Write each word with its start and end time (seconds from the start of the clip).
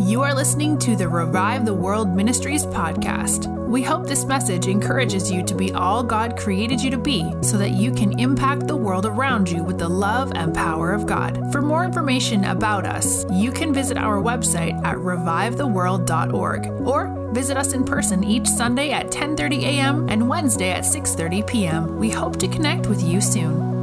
You 0.00 0.22
are 0.22 0.32
listening 0.32 0.78
to 0.78 0.94
the 0.94 1.08
Revive 1.08 1.66
the 1.66 1.74
World 1.74 2.14
Ministries 2.14 2.64
podcast. 2.64 3.52
We 3.66 3.82
hope 3.82 4.06
this 4.06 4.24
message 4.24 4.68
encourages 4.68 5.28
you 5.28 5.42
to 5.42 5.56
be 5.56 5.72
all 5.72 6.04
God 6.04 6.38
created 6.38 6.80
you 6.80 6.88
to 6.92 6.98
be 6.98 7.34
so 7.42 7.58
that 7.58 7.72
you 7.72 7.90
can 7.90 8.18
impact 8.20 8.68
the 8.68 8.76
world 8.76 9.06
around 9.06 9.50
you 9.50 9.64
with 9.64 9.78
the 9.78 9.88
love 9.88 10.30
and 10.36 10.54
power 10.54 10.92
of 10.92 11.04
God. 11.04 11.50
For 11.50 11.60
more 11.60 11.84
information 11.84 12.44
about 12.44 12.86
us, 12.86 13.26
you 13.32 13.50
can 13.50 13.74
visit 13.74 13.98
our 13.98 14.22
website 14.22 14.80
at 14.84 14.96
revivetheworld.org 14.98 16.66
or 16.86 17.32
visit 17.32 17.56
us 17.56 17.72
in 17.72 17.84
person 17.84 18.22
each 18.22 18.46
Sunday 18.46 18.92
at 18.92 19.10
10:30 19.10 19.64
a.m. 19.64 20.08
and 20.08 20.28
Wednesday 20.28 20.70
at 20.70 20.84
6:30 20.84 21.44
p.m. 21.44 21.98
We 21.98 22.08
hope 22.08 22.36
to 22.36 22.46
connect 22.46 22.86
with 22.86 23.02
you 23.02 23.20
soon. 23.20 23.77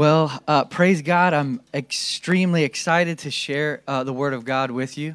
Well, 0.00 0.32
uh, 0.48 0.64
praise 0.64 1.02
God. 1.02 1.34
I'm 1.34 1.60
extremely 1.74 2.64
excited 2.64 3.18
to 3.18 3.30
share 3.30 3.82
uh, 3.86 4.02
the 4.02 4.14
Word 4.14 4.32
of 4.32 4.46
God 4.46 4.70
with 4.70 4.96
you. 4.96 5.14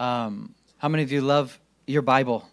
Um, 0.00 0.56
how 0.78 0.88
many 0.88 1.04
of 1.04 1.12
you 1.12 1.20
love 1.20 1.56
your 1.86 2.02
Bible? 2.02 2.48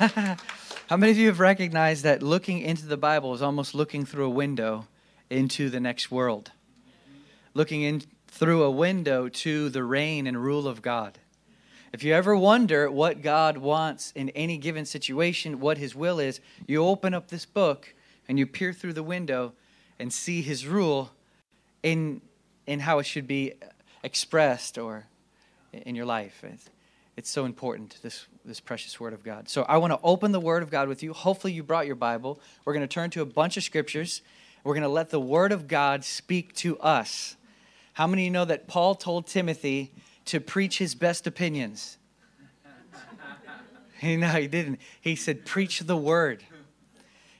Yes. 0.00 0.12
how 0.88 0.96
many 0.96 1.12
of 1.12 1.18
you 1.18 1.26
have 1.26 1.38
recognized 1.38 2.04
that 2.04 2.22
looking 2.22 2.60
into 2.60 2.86
the 2.86 2.96
Bible 2.96 3.34
is 3.34 3.42
almost 3.42 3.74
looking 3.74 4.06
through 4.06 4.24
a 4.24 4.30
window 4.30 4.86
into 5.28 5.68
the 5.68 5.80
next 5.80 6.10
world? 6.10 6.50
Looking 7.52 7.82
in 7.82 8.02
through 8.26 8.62
a 8.62 8.70
window 8.70 9.28
to 9.28 9.68
the 9.68 9.84
reign 9.84 10.26
and 10.26 10.42
rule 10.42 10.66
of 10.66 10.80
God. 10.80 11.18
If 11.92 12.02
you 12.02 12.14
ever 12.14 12.34
wonder 12.34 12.90
what 12.90 13.20
God 13.20 13.58
wants 13.58 14.12
in 14.12 14.30
any 14.30 14.56
given 14.56 14.86
situation, 14.86 15.60
what 15.60 15.76
His 15.76 15.94
will 15.94 16.18
is, 16.18 16.40
you 16.66 16.86
open 16.86 17.12
up 17.12 17.28
this 17.28 17.44
book 17.44 17.94
and 18.26 18.38
you 18.38 18.46
peer 18.46 18.72
through 18.72 18.94
the 18.94 19.02
window 19.02 19.52
and 20.00 20.12
see 20.12 20.42
his 20.42 20.66
rule 20.66 21.10
in 21.82 22.20
in 22.66 22.80
how 22.80 22.98
it 22.98 23.04
should 23.04 23.26
be 23.26 23.52
expressed 24.02 24.78
or 24.78 25.06
in 25.72 25.94
your 25.94 26.06
life. 26.06 26.42
It's, 26.42 26.70
it's 27.16 27.30
so 27.30 27.44
important 27.44 27.98
this 28.02 28.26
this 28.44 28.60
precious 28.60 28.98
word 28.98 29.12
of 29.12 29.22
God. 29.22 29.48
So 29.48 29.62
I 29.62 29.76
want 29.76 29.92
to 29.92 30.00
open 30.02 30.32
the 30.32 30.40
word 30.40 30.62
of 30.62 30.70
God 30.70 30.88
with 30.88 31.02
you. 31.02 31.12
Hopefully 31.12 31.52
you 31.52 31.62
brought 31.62 31.86
your 31.86 31.96
Bible. 31.96 32.40
We're 32.64 32.72
going 32.72 32.86
to 32.86 32.92
turn 32.92 33.10
to 33.10 33.22
a 33.22 33.26
bunch 33.26 33.56
of 33.56 33.62
scriptures. 33.62 34.22
We're 34.64 34.74
going 34.74 34.82
to 34.82 34.88
let 34.88 35.10
the 35.10 35.20
word 35.20 35.52
of 35.52 35.68
God 35.68 36.04
speak 36.04 36.54
to 36.56 36.78
us. 36.80 37.36
How 37.92 38.06
many 38.06 38.22
of 38.22 38.24
you 38.24 38.30
know 38.30 38.44
that 38.46 38.66
Paul 38.66 38.94
told 38.94 39.26
Timothy 39.26 39.92
to 40.26 40.40
preach 40.40 40.78
his 40.78 40.94
best 40.94 41.26
opinions? 41.26 41.98
no, 44.02 44.28
he 44.28 44.46
didn't. 44.46 44.80
He 45.00 45.16
said, 45.16 45.44
preach 45.44 45.80
the 45.80 45.96
word. 45.96 46.42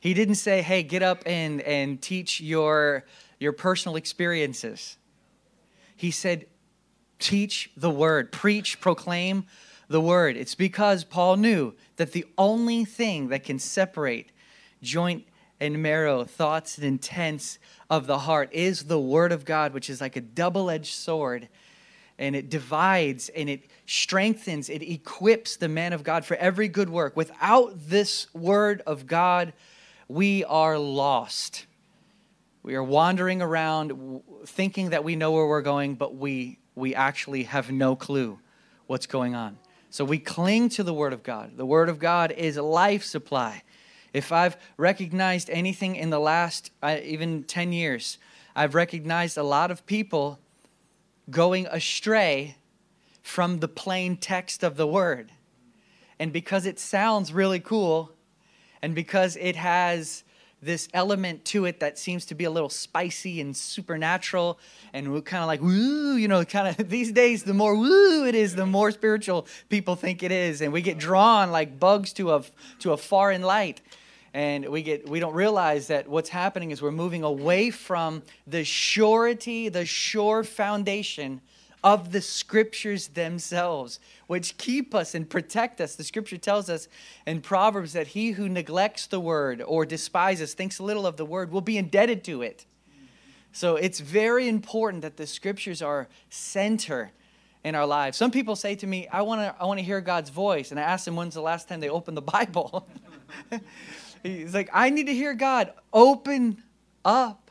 He 0.01 0.15
didn't 0.15 0.37
say, 0.37 0.63
hey, 0.63 0.83
get 0.83 1.03
up 1.03 1.23
and, 1.27 1.61
and 1.61 2.01
teach 2.01 2.41
your, 2.41 3.05
your 3.39 3.53
personal 3.53 3.97
experiences. 3.97 4.97
He 5.95 6.11
said, 6.11 6.47
teach 7.19 7.71
the 7.77 7.91
word, 7.91 8.33
preach, 8.33 8.81
proclaim 8.81 9.45
the 9.89 10.01
word. 10.01 10.37
It's 10.39 10.55
because 10.55 11.05
Paul 11.05 11.37
knew 11.37 11.75
that 11.97 12.13
the 12.13 12.25
only 12.39 12.87
thing 12.87 13.29
that 13.29 13.45
can 13.45 13.59
separate 13.59 14.33
joint 14.83 15.27
and 15.61 15.83
marrow, 15.83 16.25
thoughts 16.25 16.79
and 16.79 16.87
intents 16.87 17.59
of 17.91 18.07
the 18.07 18.21
heart 18.21 18.49
is 18.53 18.85
the 18.85 18.99
word 18.99 19.33
of 19.33 19.45
God, 19.45 19.75
which 19.75 19.91
is 19.91 20.01
like 20.01 20.17
a 20.17 20.23
double 20.23 20.71
edged 20.71 20.95
sword. 20.95 21.49
And 22.19 22.35
it 22.35 22.49
divides 22.49 23.29
and 23.31 23.51
it 23.51 23.65
strengthens, 23.85 24.71
it 24.71 24.83
equips 24.83 25.57
the 25.57 25.69
man 25.69 25.93
of 25.93 26.03
God 26.05 26.25
for 26.25 26.37
every 26.37 26.69
good 26.69 26.89
work. 26.89 27.17
Without 27.17 27.73
this 27.89 28.33
word 28.33 28.83
of 28.87 29.07
God, 29.07 29.53
we 30.11 30.45
are 30.45 30.77
lost. 30.77 31.67
We 32.65 32.75
are 32.75 32.83
wandering 32.83 33.41
around 33.41 34.23
thinking 34.45 34.91
that 34.91 35.05
we 35.05 35.15
know 35.15 35.31
where 35.31 35.47
we're 35.47 35.63
going, 35.63 35.95
but 35.95 36.17
we, 36.17 36.59
we 36.75 36.97
actually 36.97 37.45
have 37.45 37.71
no 37.71 37.95
clue 37.95 38.41
what's 38.89 39.07
going 39.07 39.37
on. 39.37 39.57
So 39.89 40.05
we 40.05 40.19
cling 40.19 40.69
to 40.71 40.83
the 40.83 40.93
Word 40.93 41.13
of 41.13 41.23
God. 41.23 41.57
The 41.57 41.65
Word 41.65 41.89
of 41.89 42.01
God 42.01 42.33
is 42.33 42.57
life 42.57 43.05
supply. 43.05 43.63
If 44.13 44.33
I've 44.33 44.57
recognized 44.77 45.49
anything 45.49 45.95
in 45.95 46.11
the 46.11 46.19
last 46.19 46.73
uh, 46.83 46.97
even 47.05 47.45
10 47.45 47.73
years, 47.73 48.19
I've 48.57 48.75
recognized 48.75 49.39
a 49.39 49.45
lot 49.45 49.71
of 49.71 49.87
people 49.87 50.41
going 51.31 51.69
astray 51.69 52.57
from 53.23 53.61
the 53.61 53.69
plain 53.69 54.17
text 54.17 54.65
of 54.65 54.77
the 54.77 54.89
Word. 54.89 55.31
And 56.19 56.33
because 56.33 56.67
it 56.67 56.81
sounds 56.81 57.33
really 57.33 57.61
cool, 57.61 58.13
and 58.83 58.95
because 58.95 59.37
it 59.37 59.57
has 59.57 60.25
this 60.63 60.89
element 60.93 61.45
to 61.47 61.65
it 61.65 61.81
that 61.81 61.99
seems 61.99 62.27
to 62.27 62.35
be 62.35 62.45
a 62.45 62.51
little 62.51 62.69
spicy 62.69 63.41
and 63.41 63.57
supernatural 63.57 64.59
and 64.93 65.11
we're 65.11 65.23
kind 65.23 65.43
of 65.43 65.47
like 65.47 65.63
woo 65.63 66.17
you 66.17 66.29
know 66.29 66.45
kind 66.45 66.69
of 66.69 66.89
these 66.91 67.13
days 67.13 67.45
the 67.45 67.55
more 67.55 67.75
woo 67.75 68.27
it 68.27 68.35
is 68.35 68.55
the 68.55 68.67
more 68.67 68.91
spiritual 68.91 69.47
people 69.69 69.97
think 69.97 70.23
it 70.23 70.33
is. 70.33 70.61
And 70.61 70.73
we 70.73 70.83
get 70.83 70.99
drawn 70.99 71.51
like 71.51 71.81
bugs 71.81 72.13
to 72.15 72.33
a 72.33 72.43
to 72.81 72.93
a 72.93 72.97
foreign 72.97 73.43
light. 73.43 73.81
And 74.33 74.69
we 74.69 74.83
get 74.83 75.09
we 75.09 75.19
don't 75.19 75.35
realize 75.35 75.89
that 75.89 76.07
what's 76.07 76.29
happening 76.29 76.71
is 76.71 76.81
we're 76.81 76.93
moving 76.93 77.25
away 77.25 77.71
from 77.71 78.23
the 78.47 78.63
surety 78.65 79.69
the 79.69 79.85
sure 79.85 80.45
foundation 80.45 81.41
of 81.83 82.13
the 82.13 82.21
scriptures 82.21 83.09
themselves, 83.09 84.01
which 84.27 84.57
keep 84.59 84.95
us 84.95 85.15
and 85.15 85.29
protect 85.29 85.81
us. 85.81 85.97
The 85.97 86.05
scripture 86.05 86.37
tells 86.37 86.69
us 86.69 86.89
in 87.27 87.41
Proverbs 87.41 87.93
that 87.95 88.09
he 88.09 88.33
who 88.33 88.49
neglects 88.49 89.07
the 89.07 89.21
word 89.21 89.63
or 89.63 89.87
despises, 89.87 90.55
thinks 90.55 90.79
little 90.79 91.07
of 91.07 91.17
the 91.17 91.25
word, 91.25 91.51
will 91.51 91.61
be 91.61 91.79
indebted 91.79 92.25
to 92.25 92.43
it. 92.43 92.67
So 93.53 93.77
it's 93.77 94.01
very 94.01 94.49
important 94.49 95.03
that 95.03 95.17
the 95.17 95.27
scriptures 95.27 95.83
are 95.83 96.09
center 96.29 97.13
in 97.65 97.75
our 97.75 97.87
lives. 97.87 98.17
Some 98.17 98.31
people 98.31 98.57
say 98.57 98.75
to 98.77 98.87
me, 98.87 99.09
I 99.09 99.23
want 99.23 99.41
to 99.41 99.55
I 99.61 99.67
want 99.67 99.79
to 99.79 99.85
hear 99.85 100.01
God's 100.01 100.31
voice. 100.31 100.71
And 100.71 100.79
I 100.79 100.85
ask 100.85 101.05
them 101.05 101.17
when's 101.17 101.35
the 101.35 101.43
last 101.43 101.69
time 101.69 101.81
they 101.81 101.89
opened 101.89 102.17
the 102.17 102.23
Bible. 102.23 102.87
He's 104.23 104.55
like, 104.55 104.71
I 104.73 104.91
need 104.91 105.07
to 105.07 105.15
hear 105.15 105.35
God. 105.35 105.73
Open 105.93 106.63
up 107.05 107.51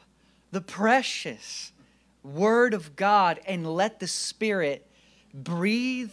the 0.52 0.62
precious 0.62 1.72
Word 2.24 2.74
of 2.74 2.96
God 2.96 3.40
and 3.46 3.66
let 3.66 4.00
the 4.00 4.08
Spirit 4.08 4.86
breathe 5.34 6.12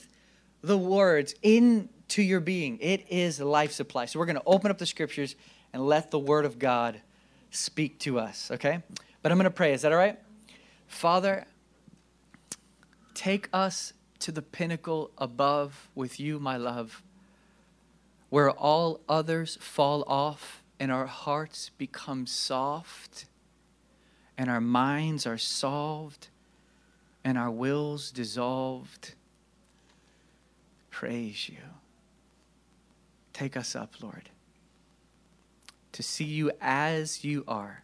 the 0.63 0.79
words 0.79 1.35
into 1.43 2.23
your 2.23 2.41
being. 2.41 2.79
It 2.81 3.07
is 3.09 3.41
life 3.41 3.73
supply. 3.73 4.07
So 4.07 4.19
we're 4.19 4.27
going 4.27 4.37
to 4.37 4.43
open 4.47 4.71
up 4.71 4.79
the 4.79 4.87
scriptures 4.87 5.37
and 5.73 5.87
let 5.87 6.11
the 6.11 6.19
Word 6.19 6.45
of 6.45 6.59
God 6.59 7.01
speak 7.51 7.99
to 8.01 8.19
us, 8.19 8.51
okay? 8.51 8.83
But 9.23 9.33
I'm 9.33 9.39
going 9.39 9.45
to 9.45 9.51
pray. 9.51 9.73
Is 9.73 9.83
that 9.83 9.93
all 9.93 9.99
right? 9.99 10.19
Father, 10.87 11.47
take 13.15 13.49
us 13.53 13.93
to 14.21 14.33
the 14.33 14.43
pinnacle 14.43 15.11
above 15.19 15.89
with 15.95 16.21
you, 16.21 16.39
my 16.39 16.57
love, 16.57 17.03
where 18.29 18.51
all 18.51 19.01
others 19.09 19.59
fall 19.61 20.05
off 20.07 20.63
and 20.79 20.93
our 20.93 21.07
hearts 21.07 21.71
become 21.79 22.27
soft 22.27 23.27
and 24.39 24.51
our 24.51 24.61
minds 24.61 25.27
are 25.27 25.39
solved 25.39 26.29
and 27.25 27.37
our 27.37 27.51
wills 27.51 28.11
dissolved. 28.11 29.15
Praise 30.91 31.49
you. 31.49 31.59
Take 33.33 33.57
us 33.57 33.75
up, 33.75 33.95
Lord, 34.01 34.31
to 35.93 36.03
see 36.03 36.25
you 36.25 36.53
as 36.61 37.25
you 37.25 37.45
are. 37.47 37.83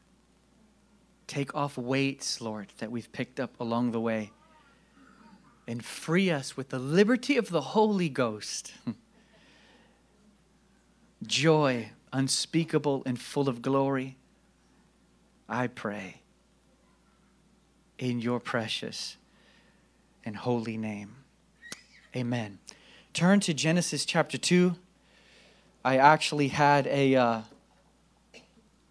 Take 1.26 1.54
off 1.54 1.76
weights, 1.76 2.40
Lord, 2.40 2.68
that 2.78 2.90
we've 2.90 3.10
picked 3.12 3.40
up 3.40 3.58
along 3.58 3.90
the 3.90 4.00
way 4.00 4.30
and 5.66 5.84
free 5.84 6.30
us 6.30 6.56
with 6.56 6.70
the 6.70 6.78
liberty 6.78 7.36
of 7.36 7.50
the 7.50 7.60
Holy 7.60 8.08
Ghost. 8.08 8.72
Joy 11.26 11.90
unspeakable 12.12 13.02
and 13.06 13.20
full 13.20 13.48
of 13.48 13.62
glory. 13.62 14.16
I 15.48 15.66
pray 15.66 16.21
in 17.98 18.20
your 18.20 18.40
precious 18.40 19.16
and 20.24 20.36
holy 20.36 20.76
name. 20.76 21.16
Amen. 22.14 22.58
Turn 23.12 23.40
to 23.40 23.54
Genesis 23.54 24.04
chapter 24.04 24.38
2. 24.38 24.74
I 25.84 25.96
actually 25.96 26.48
had 26.48 26.86
a 26.86 27.14
uh, 27.16 27.40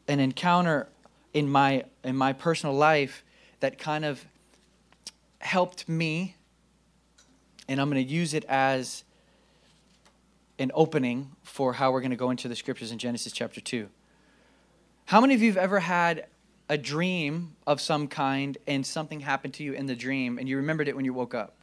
an 0.07 0.19
encounter 0.19 0.87
in 1.33 1.49
my 1.49 1.85
in 2.03 2.15
my 2.15 2.33
personal 2.33 2.75
life 2.75 3.23
that 3.59 3.77
kind 3.77 4.03
of 4.03 4.25
helped 5.39 5.87
me 5.87 6.35
and 7.71 7.79
I'm 7.79 7.89
going 7.89 8.05
to 8.05 8.13
use 8.13 8.33
it 8.33 8.43
as 8.49 9.05
an 10.59 10.71
opening 10.73 11.31
for 11.41 11.73
how 11.73 11.91
we're 11.91 12.01
going 12.01 12.11
to 12.11 12.17
go 12.17 12.29
into 12.29 12.49
the 12.49 12.55
scriptures 12.55 12.91
in 12.91 12.97
Genesis 12.97 13.31
chapter 13.31 13.61
2. 13.61 13.87
How 15.05 15.21
many 15.21 15.33
of 15.33 15.41
you 15.41 15.49
have 15.51 15.57
ever 15.57 15.79
had 15.79 16.25
a 16.71 16.77
dream 16.77 17.53
of 17.67 17.81
some 17.81 18.07
kind 18.07 18.57
and 18.65 18.85
something 18.85 19.19
happened 19.19 19.53
to 19.53 19.61
you 19.61 19.73
in 19.73 19.87
the 19.87 19.95
dream 19.95 20.39
and 20.39 20.47
you 20.47 20.55
remembered 20.55 20.87
it 20.87 20.95
when 20.95 21.03
you 21.03 21.13
woke 21.13 21.35
up? 21.35 21.57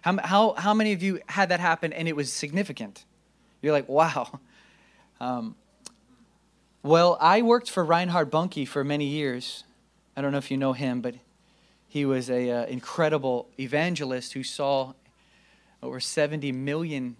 How, 0.00 0.18
how, 0.18 0.54
how 0.54 0.74
many 0.74 0.92
of 0.92 1.00
you 1.00 1.20
had 1.28 1.50
that 1.50 1.60
happen 1.60 1.92
and 1.92 2.08
it 2.08 2.16
was 2.16 2.32
significant? 2.32 3.04
You're 3.62 3.72
like, 3.72 3.88
wow. 3.88 4.40
Um, 5.20 5.54
Well, 6.82 7.16
I 7.20 7.40
worked 7.42 7.70
for 7.70 7.84
Reinhard 7.84 8.30
Bonnke 8.30 8.66
for 8.66 8.82
many 8.82 9.06
years. 9.06 9.62
I 10.16 10.22
don't 10.22 10.32
know 10.32 10.38
if 10.38 10.50
you 10.50 10.56
know 10.56 10.72
him, 10.72 11.00
but 11.00 11.14
he 11.86 12.04
was 12.04 12.28
an 12.28 12.50
uh, 12.50 12.66
incredible 12.68 13.48
evangelist 13.60 14.32
who 14.32 14.42
saw 14.42 14.94
over 15.84 16.00
70 16.00 16.50
million, 16.50 17.16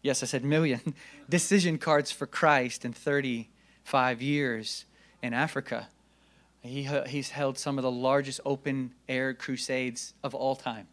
yes, 0.00 0.22
I 0.22 0.26
said 0.26 0.44
million, 0.44 0.94
decision 1.28 1.76
cards 1.76 2.12
for 2.12 2.28
Christ 2.28 2.84
in 2.84 2.92
35 2.92 4.22
years 4.22 4.84
in 5.20 5.34
Africa. 5.34 5.88
He, 6.64 6.88
he's 7.06 7.28
held 7.28 7.58
some 7.58 7.78
of 7.78 7.82
the 7.82 7.90
largest 7.90 8.40
open 8.46 8.94
air 9.06 9.34
crusades 9.34 10.14
of 10.24 10.34
all 10.34 10.56
time. 10.56 10.88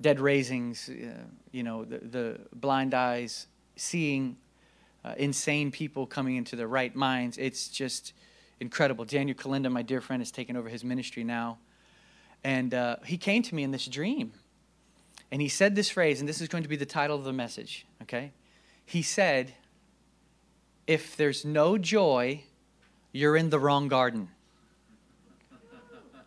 Dead 0.00 0.20
raisings, 0.20 0.90
uh, 0.90 1.24
you 1.50 1.62
know, 1.62 1.84
the, 1.84 1.98
the 1.98 2.40
blind 2.54 2.92
eyes, 2.92 3.46
seeing 3.74 4.36
uh, 5.02 5.14
insane 5.16 5.70
people 5.70 6.06
coming 6.06 6.36
into 6.36 6.56
their 6.56 6.68
right 6.68 6.94
minds. 6.94 7.38
It's 7.38 7.68
just 7.68 8.12
incredible. 8.60 9.06
Daniel 9.06 9.36
Kolenda, 9.36 9.72
my 9.72 9.80
dear 9.80 10.02
friend, 10.02 10.20
has 10.20 10.30
taken 10.30 10.58
over 10.58 10.68
his 10.68 10.84
ministry 10.84 11.24
now. 11.24 11.58
And 12.44 12.74
uh, 12.74 12.96
he 13.06 13.16
came 13.16 13.42
to 13.44 13.54
me 13.54 13.62
in 13.62 13.70
this 13.70 13.86
dream. 13.86 14.32
And 15.30 15.40
he 15.40 15.48
said 15.48 15.74
this 15.74 15.88
phrase, 15.88 16.20
and 16.20 16.28
this 16.28 16.42
is 16.42 16.48
going 16.48 16.64
to 16.64 16.68
be 16.68 16.76
the 16.76 16.84
title 16.84 17.16
of 17.16 17.24
the 17.24 17.32
message, 17.32 17.86
okay? 18.02 18.32
He 18.84 19.00
said, 19.00 19.54
If 20.86 21.16
there's 21.16 21.46
no 21.46 21.78
joy, 21.78 22.44
you're 23.10 23.36
in 23.36 23.48
the 23.48 23.58
wrong 23.58 23.88
garden. 23.88 24.28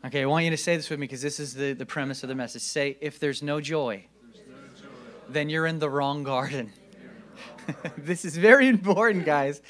Okay, 0.05 0.21
I 0.21 0.25
want 0.25 0.45
you 0.45 0.51
to 0.51 0.57
say 0.57 0.77
this 0.77 0.87
with 0.91 0.99
me 0.99 1.05
because 1.05 1.23
this 1.23 1.39
is 1.39 1.55
the, 1.55 1.73
the 1.73 1.85
premise 1.85 2.21
of 2.21 2.29
the 2.29 2.35
message. 2.35 2.61
Say, 2.61 2.95
If 3.01 3.19
there's 3.19 3.41
no 3.41 3.59
joy, 3.59 4.05
there's 4.33 4.45
no 4.47 4.55
joy. 4.79 4.87
then 5.29 5.49
you're 5.49 5.65
in 5.65 5.79
the 5.79 5.89
wrong 5.89 6.21
garden. 6.23 6.71
this 7.97 8.23
is 8.23 8.37
very 8.37 8.67
important, 8.67 9.25
guys, 9.25 9.63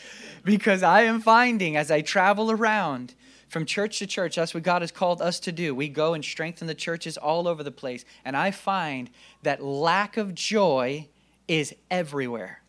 because 0.43 0.83
I 0.83 1.03
am 1.03 1.21
finding 1.21 1.77
as 1.77 1.89
I 1.89 2.01
travel 2.01 2.51
around 2.51 3.15
from 3.47 3.65
church 3.65 3.99
to 3.99 4.07
church, 4.07 4.35
that's 4.35 4.53
what 4.53 4.63
God 4.63 4.81
has 4.81 4.91
called 4.91 5.21
us 5.21 5.39
to 5.41 5.53
do. 5.53 5.73
We 5.73 5.87
go 5.87 6.13
and 6.13 6.25
strengthen 6.25 6.67
the 6.67 6.75
churches 6.75 7.15
all 7.15 7.47
over 7.47 7.63
the 7.63 7.71
place. 7.71 8.03
And 8.25 8.35
I 8.35 8.51
find 8.51 9.09
that 9.43 9.63
lack 9.63 10.17
of 10.17 10.35
joy 10.35 11.07
is 11.47 11.73
everywhere. 11.89 12.61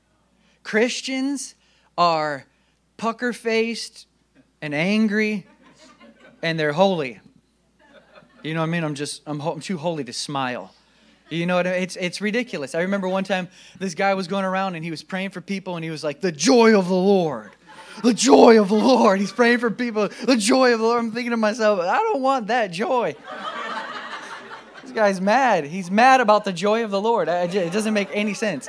Christians 0.63 1.57
are 1.99 2.47
pucker 2.97 3.33
faced 3.33 4.07
and 4.63 4.73
angry, 4.73 5.49
and 6.43 6.61
they're 6.61 6.73
holy. 6.73 7.19
You 8.46 8.54
know 8.54 8.60
what 8.60 8.69
I 8.69 8.70
mean? 8.70 8.84
I'm 8.84 8.94
just, 8.94 9.22
I'm, 9.26 9.40
I'm 9.40 9.58
too 9.58 9.76
holy 9.76 10.04
to 10.04 10.12
smile. 10.12 10.72
You 11.31 11.46
know 11.46 11.56
what 11.56 11.66
I 11.66 11.72
mean? 11.72 11.82
It's, 11.82 11.96
it's 11.96 12.20
ridiculous. 12.20 12.76
I 12.76 12.82
remember 12.82 13.08
one 13.08 13.25
time 13.25 13.48
this 13.81 13.94
guy 13.94 14.14
was 14.14 14.28
going 14.28 14.44
around 14.44 14.76
and 14.76 14.84
he 14.84 14.93
was 14.93 15.02
praying 15.02 15.31
for 15.31 15.40
people 15.40 15.75
and 15.75 15.82
he 15.82 15.90
was 15.90 16.04
like, 16.04 16.20
the 16.20 16.31
joy 16.31 16.78
of 16.78 16.87
the 16.87 16.94
Lord. 16.94 17.50
The 18.04 18.14
joy 18.14 18.60
of 18.60 18.69
the 18.69 18.76
Lord. 18.76 19.19
He's 19.19 19.32
praying 19.32 19.58
for 19.58 19.69
people. 19.69 20.10
The 20.25 20.37
joy 20.37 20.72
of 20.72 20.78
the 20.78 20.84
Lord. 20.84 21.00
I'm 21.00 21.10
thinking 21.10 21.32
to 21.32 21.37
myself, 21.37 21.81
I 21.81 21.98
don't 21.98 22.22
want 22.22 22.46
that 22.46 22.70
joy. 22.70 23.16
this 24.82 24.93
guy's 24.93 25.20
mad. 25.20 25.64
He's 25.64 25.90
mad 25.90 26.20
about 26.20 26.44
the 26.44 26.52
joy 26.52 26.84
of 26.84 26.93
the 26.93 27.00
Lord. 27.00 27.28
It 27.28 27.72
doesn't 27.72 27.94
make 27.94 28.10
any 28.12 28.34
sense. 28.34 28.69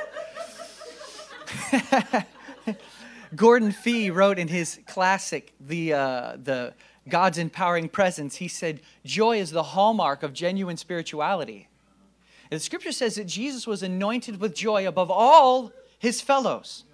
Gordon 3.36 3.70
Fee 3.70 4.10
wrote 4.10 4.40
in 4.40 4.48
his 4.48 4.80
classic, 4.86 5.52
the, 5.60 5.92
uh, 5.92 6.36
the 6.42 6.74
God's 7.08 7.38
Empowering 7.38 7.88
Presence, 7.88 8.36
he 8.36 8.48
said, 8.48 8.80
Joy 9.04 9.38
is 9.38 9.50
the 9.50 9.62
hallmark 9.62 10.22
of 10.22 10.32
genuine 10.32 10.76
spirituality. 10.76 11.68
And 12.50 12.58
the 12.58 12.64
scripture 12.64 12.92
says 12.92 13.16
that 13.16 13.26
Jesus 13.26 13.66
was 13.66 13.82
anointed 13.82 14.40
with 14.40 14.54
joy 14.54 14.86
above 14.88 15.10
all 15.10 15.72
his 15.98 16.20
fellows. 16.20 16.84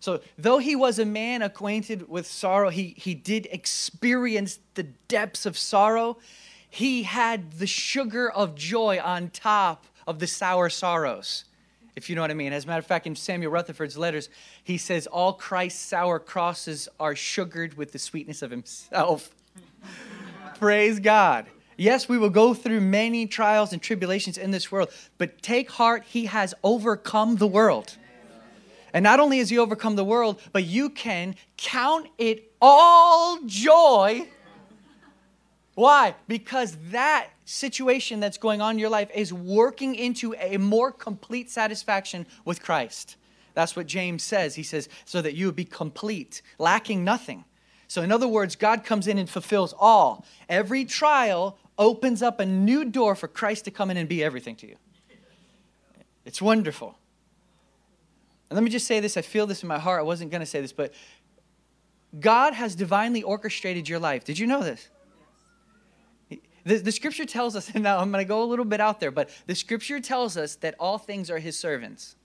So, 0.00 0.20
though 0.36 0.58
he 0.58 0.76
was 0.76 0.98
a 0.98 1.06
man 1.06 1.40
acquainted 1.40 2.10
with 2.10 2.26
sorrow, 2.26 2.68
he, 2.68 2.94
he 2.98 3.14
did 3.14 3.48
experience 3.50 4.58
the 4.74 4.82
depths 4.82 5.46
of 5.46 5.56
sorrow. 5.56 6.18
He 6.68 7.04
had 7.04 7.52
the 7.52 7.66
sugar 7.66 8.30
of 8.30 8.54
joy 8.54 9.00
on 9.02 9.30
top 9.30 9.86
of 10.06 10.18
the 10.18 10.26
sour 10.26 10.68
sorrows, 10.68 11.44
if 11.96 12.10
you 12.10 12.16
know 12.16 12.20
what 12.20 12.30
I 12.30 12.34
mean. 12.34 12.52
As 12.52 12.64
a 12.64 12.66
matter 12.66 12.80
of 12.80 12.86
fact, 12.86 13.06
in 13.06 13.16
Samuel 13.16 13.50
Rutherford's 13.50 13.96
letters, 13.96 14.28
he 14.62 14.76
says, 14.76 15.06
All 15.06 15.32
Christ's 15.32 15.80
sour 15.80 16.18
crosses 16.18 16.86
are 17.00 17.16
sugared 17.16 17.78
with 17.78 17.92
the 17.92 17.98
sweetness 17.98 18.42
of 18.42 18.50
himself. 18.50 19.30
Praise 20.58 21.00
God. 21.00 21.46
Yes, 21.76 22.08
we 22.08 22.18
will 22.18 22.30
go 22.30 22.54
through 22.54 22.80
many 22.80 23.26
trials 23.26 23.72
and 23.72 23.82
tribulations 23.82 24.38
in 24.38 24.50
this 24.50 24.70
world, 24.70 24.90
but 25.18 25.42
take 25.42 25.70
heart, 25.72 26.04
He 26.04 26.26
has 26.26 26.54
overcome 26.62 27.36
the 27.36 27.46
world. 27.46 27.96
And 28.92 29.02
not 29.02 29.18
only 29.18 29.38
has 29.38 29.50
He 29.50 29.58
overcome 29.58 29.96
the 29.96 30.04
world, 30.04 30.40
but 30.52 30.64
you 30.64 30.88
can 30.88 31.34
count 31.56 32.08
it 32.16 32.52
all 32.60 33.40
joy. 33.44 34.28
Why? 35.74 36.14
Because 36.28 36.76
that 36.90 37.28
situation 37.44 38.20
that's 38.20 38.38
going 38.38 38.60
on 38.60 38.76
in 38.76 38.78
your 38.78 38.88
life 38.88 39.10
is 39.14 39.32
working 39.32 39.96
into 39.96 40.34
a 40.38 40.56
more 40.56 40.92
complete 40.92 41.50
satisfaction 41.50 42.26
with 42.44 42.62
Christ. 42.62 43.16
That's 43.54 43.74
what 43.76 43.86
James 43.86 44.22
says. 44.22 44.54
He 44.54 44.62
says, 44.62 44.88
so 45.04 45.20
that 45.22 45.34
you 45.34 45.46
would 45.46 45.56
be 45.56 45.64
complete, 45.64 46.42
lacking 46.58 47.04
nothing. 47.04 47.44
So, 47.94 48.02
in 48.02 48.10
other 48.10 48.26
words, 48.26 48.56
God 48.56 48.82
comes 48.82 49.06
in 49.06 49.18
and 49.18 49.30
fulfills 49.30 49.72
all. 49.78 50.26
Every 50.48 50.84
trial 50.84 51.56
opens 51.78 52.24
up 52.24 52.40
a 52.40 52.44
new 52.44 52.84
door 52.84 53.14
for 53.14 53.28
Christ 53.28 53.66
to 53.66 53.70
come 53.70 53.88
in 53.88 53.96
and 53.96 54.08
be 54.08 54.20
everything 54.20 54.56
to 54.56 54.66
you. 54.66 54.74
It's 56.24 56.42
wonderful. 56.42 56.98
And 58.50 58.56
let 58.56 58.64
me 58.64 58.70
just 58.70 58.88
say 58.88 58.98
this 58.98 59.16
I 59.16 59.22
feel 59.22 59.46
this 59.46 59.62
in 59.62 59.68
my 59.68 59.78
heart. 59.78 60.00
I 60.00 60.02
wasn't 60.02 60.32
going 60.32 60.40
to 60.40 60.46
say 60.46 60.60
this, 60.60 60.72
but 60.72 60.92
God 62.18 62.52
has 62.52 62.74
divinely 62.74 63.22
orchestrated 63.22 63.88
your 63.88 64.00
life. 64.00 64.24
Did 64.24 64.40
you 64.40 64.48
know 64.48 64.64
this? 64.64 64.88
The, 66.64 66.78
the 66.78 66.90
scripture 66.90 67.26
tells 67.26 67.54
us, 67.54 67.70
and 67.72 67.84
now 67.84 68.00
I'm 68.00 68.10
going 68.10 68.24
to 68.24 68.28
go 68.28 68.42
a 68.42 68.44
little 68.44 68.64
bit 68.64 68.80
out 68.80 68.98
there, 68.98 69.12
but 69.12 69.30
the 69.46 69.54
scripture 69.54 70.00
tells 70.00 70.36
us 70.36 70.56
that 70.56 70.74
all 70.80 70.98
things 70.98 71.30
are 71.30 71.38
his 71.38 71.56
servants. 71.56 72.16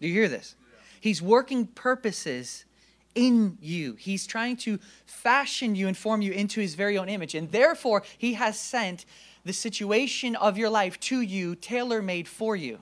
Do 0.00 0.08
you 0.08 0.14
hear 0.14 0.28
this? 0.28 0.56
He's 0.98 1.20
working 1.20 1.66
purposes 1.66 2.64
in 3.14 3.58
you. 3.60 3.94
He's 3.94 4.26
trying 4.26 4.56
to 4.58 4.78
fashion 5.06 5.74
you 5.74 5.88
and 5.88 5.96
form 5.96 6.22
you 6.22 6.32
into 6.32 6.60
his 6.60 6.74
very 6.74 6.98
own 6.98 7.08
image. 7.08 7.34
And 7.34 7.50
therefore, 7.50 8.02
he 8.18 8.34
has 8.34 8.58
sent 8.58 9.04
the 9.44 9.52
situation 9.52 10.36
of 10.36 10.56
your 10.58 10.70
life 10.70 10.98
to 11.00 11.20
you, 11.20 11.54
tailor 11.54 12.02
made 12.02 12.26
for 12.28 12.56
you. 12.56 12.80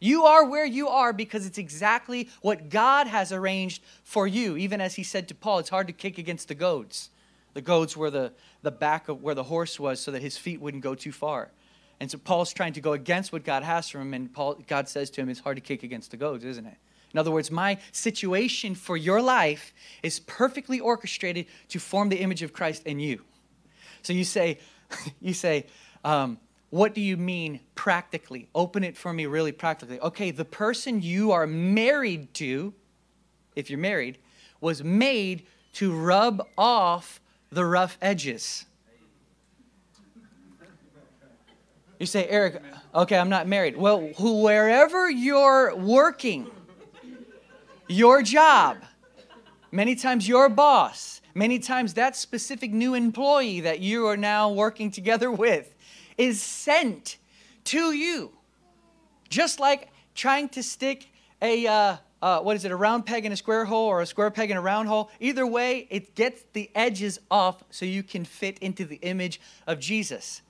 You 0.00 0.24
are 0.24 0.44
where 0.46 0.64
you 0.64 0.88
are 0.88 1.12
because 1.12 1.46
it's 1.46 1.58
exactly 1.58 2.28
what 2.40 2.70
God 2.70 3.06
has 3.06 3.32
arranged 3.32 3.82
for 4.02 4.26
you. 4.26 4.56
Even 4.56 4.80
as 4.80 4.94
he 4.94 5.02
said 5.02 5.28
to 5.28 5.34
Paul, 5.34 5.58
it's 5.58 5.68
hard 5.68 5.86
to 5.88 5.92
kick 5.92 6.16
against 6.16 6.48
the 6.48 6.54
goads. 6.54 7.10
The 7.52 7.60
goads 7.60 7.96
were 7.96 8.10
the, 8.10 8.32
the 8.62 8.70
back 8.70 9.08
of 9.08 9.22
where 9.22 9.34
the 9.34 9.44
horse 9.44 9.78
was 9.78 10.00
so 10.00 10.10
that 10.10 10.22
his 10.22 10.38
feet 10.38 10.60
wouldn't 10.60 10.82
go 10.82 10.94
too 10.94 11.12
far. 11.12 11.50
And 11.98 12.10
so 12.10 12.16
Paul's 12.16 12.52
trying 12.54 12.72
to 12.74 12.80
go 12.80 12.94
against 12.94 13.30
what 13.30 13.44
God 13.44 13.62
has 13.62 13.90
for 13.90 14.00
him, 14.00 14.14
and 14.14 14.32
Paul, 14.32 14.54
God 14.66 14.88
says 14.88 15.10
to 15.10 15.20
him, 15.20 15.28
It's 15.28 15.40
hard 15.40 15.58
to 15.58 15.60
kick 15.60 15.82
against 15.82 16.10
the 16.10 16.16
goads, 16.16 16.44
isn't 16.44 16.64
it? 16.64 16.78
In 17.12 17.18
other 17.18 17.30
words, 17.30 17.50
my 17.50 17.78
situation 17.92 18.74
for 18.74 18.96
your 18.96 19.20
life 19.20 19.72
is 20.02 20.20
perfectly 20.20 20.78
orchestrated 20.78 21.46
to 21.68 21.78
form 21.80 22.08
the 22.08 22.20
image 22.20 22.42
of 22.42 22.52
Christ 22.52 22.86
in 22.86 23.00
you. 23.00 23.22
So 24.02 24.12
you 24.12 24.24
say, 24.24 24.58
you 25.20 25.34
say, 25.34 25.66
um, 26.04 26.38
what 26.70 26.94
do 26.94 27.00
you 27.00 27.16
mean 27.16 27.60
practically? 27.74 28.48
Open 28.54 28.84
it 28.84 28.96
for 28.96 29.12
me 29.12 29.26
really 29.26 29.52
practically. 29.52 29.98
Okay, 30.00 30.30
the 30.30 30.44
person 30.44 31.02
you 31.02 31.32
are 31.32 31.46
married 31.46 32.32
to, 32.34 32.72
if 33.56 33.70
you're 33.70 33.78
married, 33.78 34.18
was 34.60 34.84
made 34.84 35.46
to 35.74 35.92
rub 35.92 36.46
off 36.56 37.20
the 37.50 37.64
rough 37.64 37.98
edges. 38.00 38.66
You 41.98 42.06
say, 42.06 42.26
Eric, 42.28 42.62
okay, 42.94 43.18
I'm 43.18 43.28
not 43.28 43.46
married. 43.46 43.76
Well, 43.76 44.00
wherever 44.18 45.10
you're 45.10 45.76
working, 45.76 46.50
your 47.90 48.22
job, 48.22 48.78
many 49.72 49.96
times 49.96 50.28
your 50.28 50.48
boss, 50.48 51.20
many 51.34 51.58
times 51.58 51.94
that 51.94 52.14
specific 52.14 52.72
new 52.72 52.94
employee 52.94 53.60
that 53.60 53.80
you 53.80 54.06
are 54.06 54.16
now 54.16 54.50
working 54.50 54.90
together 54.90 55.30
with 55.30 55.74
is 56.16 56.40
sent 56.40 57.18
to 57.64 57.92
you. 57.92 58.30
Just 59.28 59.58
like 59.58 59.88
trying 60.14 60.48
to 60.50 60.62
stick 60.62 61.08
a, 61.42 61.66
uh, 61.66 61.96
uh, 62.22 62.40
what 62.40 62.54
is 62.54 62.64
it, 62.64 62.70
a 62.70 62.76
round 62.76 63.06
peg 63.06 63.24
in 63.24 63.32
a 63.32 63.36
square 63.36 63.64
hole 63.64 63.86
or 63.86 64.02
a 64.02 64.06
square 64.06 64.30
peg 64.30 64.50
in 64.50 64.56
a 64.56 64.60
round 64.60 64.88
hole. 64.88 65.10
Either 65.18 65.46
way, 65.46 65.88
it 65.90 66.14
gets 66.14 66.44
the 66.52 66.70
edges 66.74 67.18
off 67.30 67.64
so 67.70 67.84
you 67.84 68.02
can 68.02 68.24
fit 68.24 68.58
into 68.60 68.84
the 68.84 68.96
image 68.96 69.40
of 69.66 69.80
Jesus. 69.80 70.42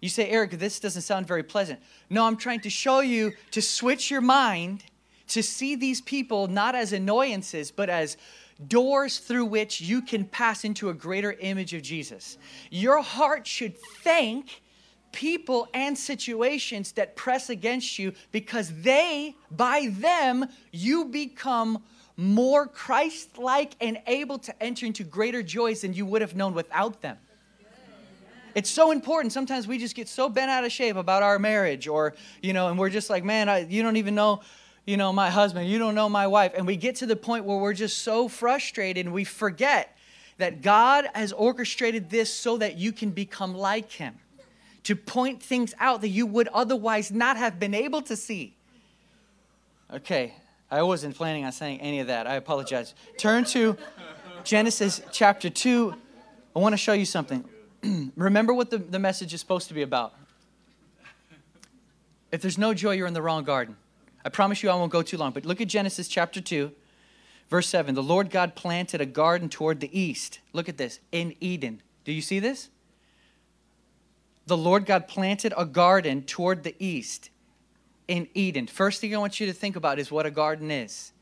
You 0.00 0.08
say, 0.08 0.28
Eric, 0.28 0.52
this 0.52 0.80
doesn't 0.80 1.02
sound 1.02 1.26
very 1.26 1.42
pleasant. 1.42 1.80
No, 2.08 2.26
I'm 2.26 2.36
trying 2.36 2.60
to 2.60 2.70
show 2.70 3.00
you 3.00 3.32
to 3.50 3.60
switch 3.60 4.10
your 4.10 4.20
mind 4.20 4.84
to 5.28 5.42
see 5.42 5.74
these 5.74 6.00
people 6.00 6.46
not 6.48 6.74
as 6.74 6.92
annoyances, 6.92 7.70
but 7.70 7.88
as 7.88 8.16
doors 8.68 9.18
through 9.18 9.44
which 9.44 9.80
you 9.80 10.00
can 10.00 10.24
pass 10.24 10.64
into 10.64 10.88
a 10.88 10.94
greater 10.94 11.32
image 11.32 11.74
of 11.74 11.82
Jesus. 11.82 12.38
Your 12.70 13.02
heart 13.02 13.46
should 13.46 13.76
thank 13.78 14.62
people 15.12 15.68
and 15.74 15.96
situations 15.96 16.92
that 16.92 17.16
press 17.16 17.50
against 17.50 17.98
you 17.98 18.12
because 18.32 18.72
they, 18.82 19.34
by 19.50 19.88
them, 19.92 20.46
you 20.72 21.06
become 21.06 21.82
more 22.16 22.66
Christ 22.66 23.36
like 23.36 23.74
and 23.80 23.98
able 24.06 24.38
to 24.38 24.62
enter 24.62 24.86
into 24.86 25.04
greater 25.04 25.42
joys 25.42 25.82
than 25.82 25.92
you 25.92 26.06
would 26.06 26.22
have 26.22 26.34
known 26.34 26.54
without 26.54 27.02
them. 27.02 27.18
It's 28.54 28.70
so 28.70 28.90
important. 28.90 29.34
Sometimes 29.34 29.66
we 29.66 29.76
just 29.76 29.94
get 29.94 30.08
so 30.08 30.30
bent 30.30 30.50
out 30.50 30.64
of 30.64 30.72
shape 30.72 30.96
about 30.96 31.22
our 31.22 31.38
marriage, 31.38 31.86
or, 31.86 32.14
you 32.42 32.54
know, 32.54 32.68
and 32.68 32.78
we're 32.78 32.88
just 32.88 33.10
like, 33.10 33.22
man, 33.22 33.50
I, 33.50 33.66
you 33.66 33.82
don't 33.82 33.98
even 33.98 34.14
know, 34.14 34.40
you 34.86 34.96
know, 34.96 35.12
my 35.12 35.30
husband, 35.30 35.68
you 35.68 35.78
don't 35.78 35.96
know 35.96 36.08
my 36.08 36.28
wife. 36.28 36.52
And 36.54 36.66
we 36.66 36.76
get 36.76 36.96
to 36.96 37.06
the 37.06 37.16
point 37.16 37.44
where 37.44 37.58
we're 37.58 37.74
just 37.74 37.98
so 37.98 38.28
frustrated 38.28 39.04
and 39.04 39.12
we 39.12 39.24
forget 39.24 39.96
that 40.38 40.62
God 40.62 41.08
has 41.14 41.32
orchestrated 41.32 42.08
this 42.08 42.32
so 42.32 42.56
that 42.58 42.76
you 42.76 42.92
can 42.92 43.10
become 43.10 43.54
like 43.54 43.90
Him, 43.90 44.14
to 44.84 44.94
point 44.94 45.42
things 45.42 45.74
out 45.80 46.02
that 46.02 46.08
you 46.08 46.26
would 46.26 46.48
otherwise 46.48 47.10
not 47.10 47.36
have 47.36 47.58
been 47.58 47.74
able 47.74 48.02
to 48.02 48.16
see. 48.16 48.54
Okay, 49.92 50.34
I 50.70 50.82
wasn't 50.82 51.16
planning 51.16 51.44
on 51.44 51.52
saying 51.52 51.80
any 51.80 52.00
of 52.00 52.06
that. 52.06 52.26
I 52.26 52.34
apologize. 52.34 52.94
Turn 53.18 53.44
to 53.46 53.76
Genesis 54.44 55.00
chapter 55.10 55.50
2. 55.50 55.94
I 56.54 56.58
want 56.58 56.74
to 56.74 56.76
show 56.76 56.92
you 56.92 57.06
something. 57.06 57.44
Remember 58.16 58.52
what 58.52 58.70
the, 58.70 58.78
the 58.78 58.98
message 58.98 59.34
is 59.34 59.40
supposed 59.40 59.68
to 59.68 59.74
be 59.74 59.82
about. 59.82 60.14
If 62.30 62.42
there's 62.42 62.58
no 62.58 62.74
joy, 62.74 62.92
you're 62.92 63.06
in 63.06 63.14
the 63.14 63.22
wrong 63.22 63.44
garden. 63.44 63.76
I 64.26 64.28
promise 64.28 64.60
you 64.60 64.70
I 64.70 64.74
won't 64.74 64.90
go 64.90 65.02
too 65.02 65.16
long, 65.16 65.30
but 65.30 65.46
look 65.46 65.60
at 65.60 65.68
Genesis 65.68 66.08
chapter 66.08 66.40
2, 66.40 66.72
verse 67.48 67.68
7. 67.68 67.94
The 67.94 68.02
Lord 68.02 68.28
God 68.28 68.56
planted 68.56 69.00
a 69.00 69.06
garden 69.06 69.48
toward 69.48 69.78
the 69.78 69.88
east. 69.96 70.40
Look 70.52 70.68
at 70.68 70.78
this 70.78 70.98
in 71.12 71.36
Eden. 71.38 71.80
Do 72.04 72.10
you 72.10 72.20
see 72.20 72.40
this? 72.40 72.68
The 74.48 74.56
Lord 74.56 74.84
God 74.84 75.06
planted 75.06 75.54
a 75.56 75.64
garden 75.64 76.22
toward 76.22 76.64
the 76.64 76.74
east 76.80 77.30
in 78.08 78.26
Eden. 78.34 78.66
First 78.66 79.00
thing 79.00 79.14
I 79.14 79.18
want 79.18 79.38
you 79.38 79.46
to 79.46 79.52
think 79.52 79.76
about 79.76 80.00
is 80.00 80.10
what 80.10 80.26
a 80.26 80.30
garden 80.32 80.72
is. 80.72 81.12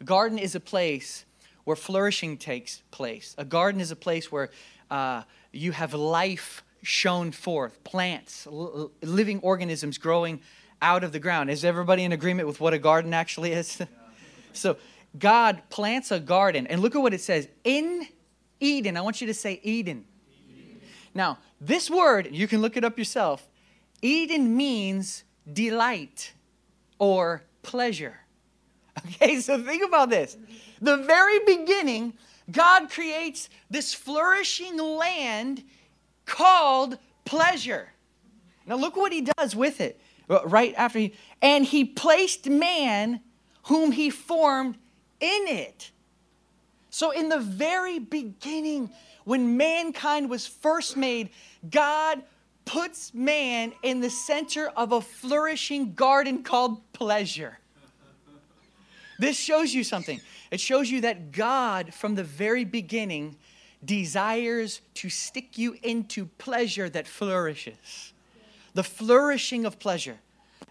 A 0.00 0.04
garden 0.04 0.36
is 0.36 0.56
a 0.56 0.60
place 0.60 1.26
where 1.62 1.76
flourishing 1.76 2.36
takes 2.36 2.82
place. 2.90 3.36
A 3.38 3.44
garden 3.44 3.80
is 3.80 3.92
a 3.92 3.96
place 3.96 4.32
where 4.32 4.50
uh, 4.90 5.22
you 5.52 5.70
have 5.70 5.94
life 5.94 6.64
shown 6.82 7.30
forth, 7.30 7.84
plants, 7.84 8.48
living 8.48 9.38
organisms 9.42 9.96
growing 9.96 10.40
out 10.80 11.04
of 11.04 11.12
the 11.12 11.18
ground. 11.18 11.50
Is 11.50 11.64
everybody 11.64 12.04
in 12.04 12.12
agreement 12.12 12.48
with 12.48 12.60
what 12.60 12.74
a 12.74 12.78
garden 12.78 13.14
actually 13.14 13.52
is? 13.52 13.82
so, 14.52 14.76
God 15.18 15.62
plants 15.70 16.10
a 16.10 16.20
garden, 16.20 16.66
and 16.66 16.82
look 16.82 16.94
at 16.94 17.00
what 17.00 17.14
it 17.14 17.20
says 17.20 17.48
in 17.64 18.06
Eden. 18.60 18.96
I 18.96 19.00
want 19.00 19.20
you 19.20 19.26
to 19.28 19.34
say 19.34 19.60
Eden. 19.62 20.04
Eden. 20.50 20.80
Now, 21.14 21.38
this 21.60 21.90
word, 21.90 22.28
you 22.30 22.46
can 22.46 22.60
look 22.60 22.76
it 22.76 22.84
up 22.84 22.98
yourself. 22.98 23.48
Eden 24.02 24.56
means 24.56 25.24
delight 25.50 26.32
or 26.98 27.44
pleasure. 27.62 28.20
Okay, 29.06 29.40
so 29.40 29.62
think 29.62 29.84
about 29.86 30.10
this. 30.10 30.36
The 30.80 30.96
very 30.96 31.38
beginning, 31.46 32.14
God 32.50 32.90
creates 32.90 33.48
this 33.70 33.94
flourishing 33.94 34.76
land 34.76 35.62
called 36.26 36.98
pleasure. 37.24 37.92
Now, 38.66 38.74
look 38.74 38.96
what 38.96 39.12
he 39.12 39.20
does 39.20 39.54
with 39.54 39.80
it 39.80 40.00
Uh, 40.28 40.40
right 40.44 40.74
after 40.76 40.98
he, 40.98 41.14
and 41.40 41.64
he 41.64 41.84
placed 41.84 42.48
man 42.48 43.20
whom 43.64 43.92
he 43.92 44.10
formed 44.10 44.76
in 45.20 45.48
it. 45.48 45.90
So, 46.90 47.10
in 47.10 47.28
the 47.28 47.38
very 47.38 47.98
beginning, 47.98 48.90
when 49.24 49.56
mankind 49.56 50.28
was 50.30 50.46
first 50.46 50.96
made, 50.96 51.30
God 51.70 52.22
puts 52.64 53.14
man 53.14 53.72
in 53.82 54.00
the 54.00 54.10
center 54.10 54.68
of 54.76 54.92
a 54.92 55.00
flourishing 55.00 55.94
garden 55.94 56.42
called 56.42 56.80
pleasure. 56.92 57.58
This 59.18 59.38
shows 59.38 59.74
you 59.74 59.84
something. 59.84 60.20
It 60.50 60.60
shows 60.60 60.90
you 60.90 61.00
that 61.02 61.32
God, 61.32 61.92
from 61.92 62.14
the 62.14 62.24
very 62.24 62.64
beginning, 62.64 63.36
desires 63.84 64.80
to 64.94 65.08
stick 65.08 65.58
you 65.58 65.76
into 65.82 66.26
pleasure 66.26 66.88
that 66.90 67.06
flourishes. 67.06 68.12
The 68.78 68.84
flourishing 68.84 69.64
of 69.64 69.80
pleasure. 69.80 70.18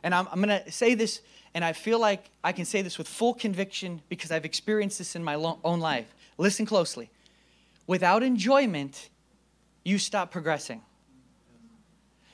And 0.02 0.16
I'm, 0.16 0.30
I'm 0.32 0.42
going 0.42 0.64
to 0.64 0.72
say 0.72 0.94
this, 0.94 1.20
and 1.54 1.66
I 1.66 1.74
feel 1.74 2.00
like 2.00 2.30
I 2.42 2.54
can 2.54 2.64
say 2.64 2.82
this 2.82 2.98
with 2.98 3.06
full 3.06 3.34
conviction 3.34 4.02
because 4.08 4.32
I've 4.32 4.46
experienced 4.46 4.98
this 4.98 5.18
in 5.18 5.26
my 5.26 5.36
own 5.36 5.82
life. 5.82 6.16
Listen 6.38 6.66
closely. 6.66 7.10
Without 7.86 8.24
enjoyment, 8.24 9.10
you 9.84 9.98
stop 9.98 10.32
progressing. 10.32 10.84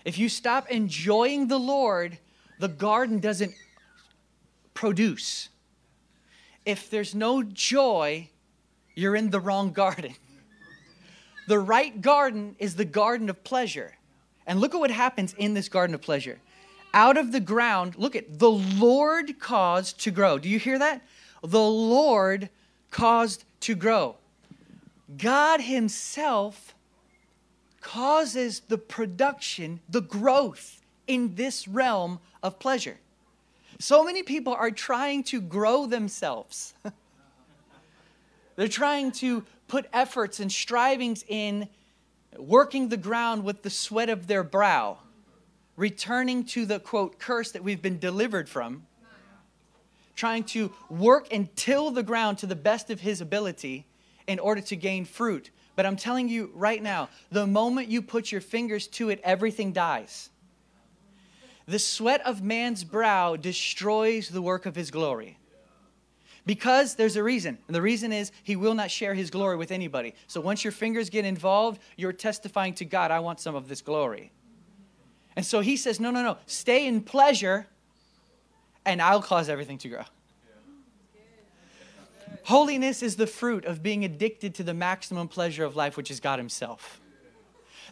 If 0.05 0.19
you 0.19 0.29
stop 0.29 0.69
enjoying 0.69 1.47
the 1.47 1.57
Lord, 1.57 2.19
the 2.59 2.67
garden 2.67 3.17
doesn't 3.17 3.55
produce 4.75 5.49
if 6.65 6.87
there's 6.91 7.15
no 7.15 7.41
joy, 7.41 8.29
you're 8.93 9.15
in 9.15 9.31
the 9.31 9.39
wrong 9.39 9.71
garden. 9.83 10.13
The 11.47 11.57
right 11.57 11.99
garden 11.99 12.57
is 12.59 12.75
the 12.75 12.85
garden 12.85 13.27
of 13.27 13.43
pleasure. 13.43 13.95
And 14.45 14.59
look 14.59 14.73
at 14.73 14.79
what 14.79 14.91
happens 14.91 15.33
in 15.37 15.53
this 15.53 15.69
garden 15.69 15.93
of 15.93 16.01
pleasure. 16.01 16.39
Out 16.93 17.17
of 17.17 17.31
the 17.31 17.39
ground, 17.39 17.95
look 17.97 18.15
at 18.15 18.39
the 18.39 18.51
Lord 18.51 19.39
caused 19.39 19.99
to 20.01 20.11
grow. 20.11 20.37
Do 20.37 20.49
you 20.49 20.59
hear 20.59 20.77
that? 20.79 21.01
The 21.41 21.59
Lord 21.59 22.49
caused 22.91 23.45
to 23.61 23.75
grow. 23.75 24.17
God 25.17 25.61
Himself 25.61 26.75
causes 27.81 28.61
the 28.61 28.77
production, 28.77 29.79
the 29.89 30.01
growth 30.01 30.81
in 31.07 31.35
this 31.35 31.67
realm 31.67 32.19
of 32.41 32.59
pleasure. 32.59 32.97
So 33.79 34.03
many 34.03 34.23
people 34.23 34.53
are 34.53 34.71
trying 34.71 35.23
to 35.25 35.41
grow 35.41 35.85
themselves. 35.85 36.73
They're 38.55 38.67
trying 38.67 39.11
to 39.13 39.43
put 39.67 39.87
efforts 39.91 40.39
and 40.39 40.51
strivings 40.51 41.25
in 41.27 41.67
working 42.37 42.89
the 42.89 42.97
ground 42.97 43.43
with 43.43 43.61
the 43.61 43.69
sweat 43.69 44.09
of 44.09 44.27
their 44.27 44.43
brow, 44.43 44.99
returning 45.75 46.45
to 46.45 46.65
the 46.65 46.79
quote 46.79 47.19
curse 47.19 47.51
that 47.51 47.63
we've 47.63 47.81
been 47.81 47.99
delivered 47.99 48.47
from, 48.47 48.85
trying 50.15 50.43
to 50.43 50.71
work 50.89 51.27
and 51.31 51.53
till 51.55 51.91
the 51.91 52.03
ground 52.03 52.37
to 52.39 52.45
the 52.45 52.55
best 52.55 52.89
of 52.89 52.99
his 53.01 53.21
ability 53.21 53.85
in 54.27 54.39
order 54.39 54.61
to 54.61 54.75
gain 54.75 55.05
fruit. 55.05 55.49
But 55.75 55.85
I'm 55.85 55.95
telling 55.95 56.29
you 56.29 56.51
right 56.53 56.81
now, 56.81 57.09
the 57.31 57.47
moment 57.47 57.87
you 57.87 58.01
put 58.01 58.31
your 58.31 58.41
fingers 58.41 58.87
to 58.87 59.09
it, 59.09 59.19
everything 59.23 59.71
dies. 59.71 60.29
The 61.65 61.79
sweat 61.79 62.21
of 62.25 62.41
man's 62.41 62.83
brow 62.83 63.35
destroys 63.35 64.29
the 64.29 64.41
work 64.41 64.65
of 64.65 64.75
his 64.75 64.91
glory. 64.91 65.37
Because 66.45 66.95
there's 66.95 67.15
a 67.15 67.23
reason. 67.23 67.57
And 67.67 67.75
the 67.75 67.81
reason 67.81 68.11
is 68.11 68.31
he 68.43 68.55
will 68.55 68.73
not 68.73 68.91
share 68.91 69.13
his 69.13 69.29
glory 69.29 69.55
with 69.55 69.71
anybody. 69.71 70.13
So 70.27 70.41
once 70.41 70.63
your 70.63 70.71
fingers 70.71 71.09
get 71.09 71.23
involved, 71.23 71.79
you're 71.95 72.13
testifying 72.13 72.73
to 72.75 72.85
God, 72.85 73.11
I 73.11 73.19
want 73.19 73.39
some 73.39 73.55
of 73.55 73.69
this 73.69 73.81
glory. 73.81 74.31
And 75.35 75.45
so 75.45 75.61
he 75.61 75.77
says, 75.77 75.99
No, 75.99 76.11
no, 76.11 76.21
no. 76.21 76.37
Stay 76.45 76.85
in 76.85 77.01
pleasure, 77.01 77.67
and 78.85 79.01
I'll 79.01 79.21
cause 79.21 79.49
everything 79.49 79.77
to 79.79 79.89
grow. 79.89 80.03
Holiness 82.43 83.01
is 83.01 83.15
the 83.15 83.27
fruit 83.27 83.63
of 83.63 83.81
being 83.81 84.03
addicted 84.03 84.53
to 84.55 84.63
the 84.63 84.73
maximum 84.73 85.29
pleasure 85.29 85.63
of 85.63 85.77
life, 85.77 85.95
which 85.95 86.11
is 86.11 86.19
God 86.19 86.39
Himself. 86.39 86.99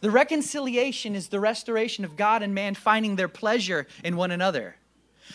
The 0.01 0.11
reconciliation 0.11 1.15
is 1.15 1.29
the 1.29 1.39
restoration 1.39 2.03
of 2.03 2.17
God 2.17 2.43
and 2.43 2.53
man 2.53 2.75
finding 2.75 3.15
their 3.15 3.29
pleasure 3.29 3.87
in 4.03 4.17
one 4.17 4.31
another. 4.31 4.75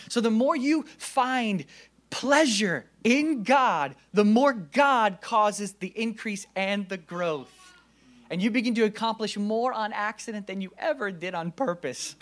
So 0.09 0.21
the 0.21 0.29
more 0.29 0.55
you 0.55 0.83
find 0.97 1.65
pleasure 2.09 2.85
in 3.03 3.43
God, 3.43 3.95
the 4.13 4.25
more 4.25 4.53
God 4.53 5.19
causes 5.21 5.73
the 5.73 5.87
increase 5.95 6.45
and 6.55 6.87
the 6.89 6.97
growth. 6.97 7.51
And 8.29 8.41
you 8.41 8.51
begin 8.51 8.75
to 8.75 8.83
accomplish 8.83 9.37
more 9.37 9.71
on 9.71 9.93
accident 9.93 10.47
than 10.47 10.59
you 10.59 10.71
ever 10.77 11.11
did 11.11 11.33
on 11.33 11.51
purpose. 11.51 12.15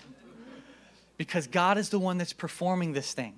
Because 1.18 1.48
God 1.48 1.78
is 1.78 1.90
the 1.90 2.00
one 2.00 2.18
that's 2.18 2.34
performing 2.34 2.94
this 2.94 3.14
thing. 3.14 3.38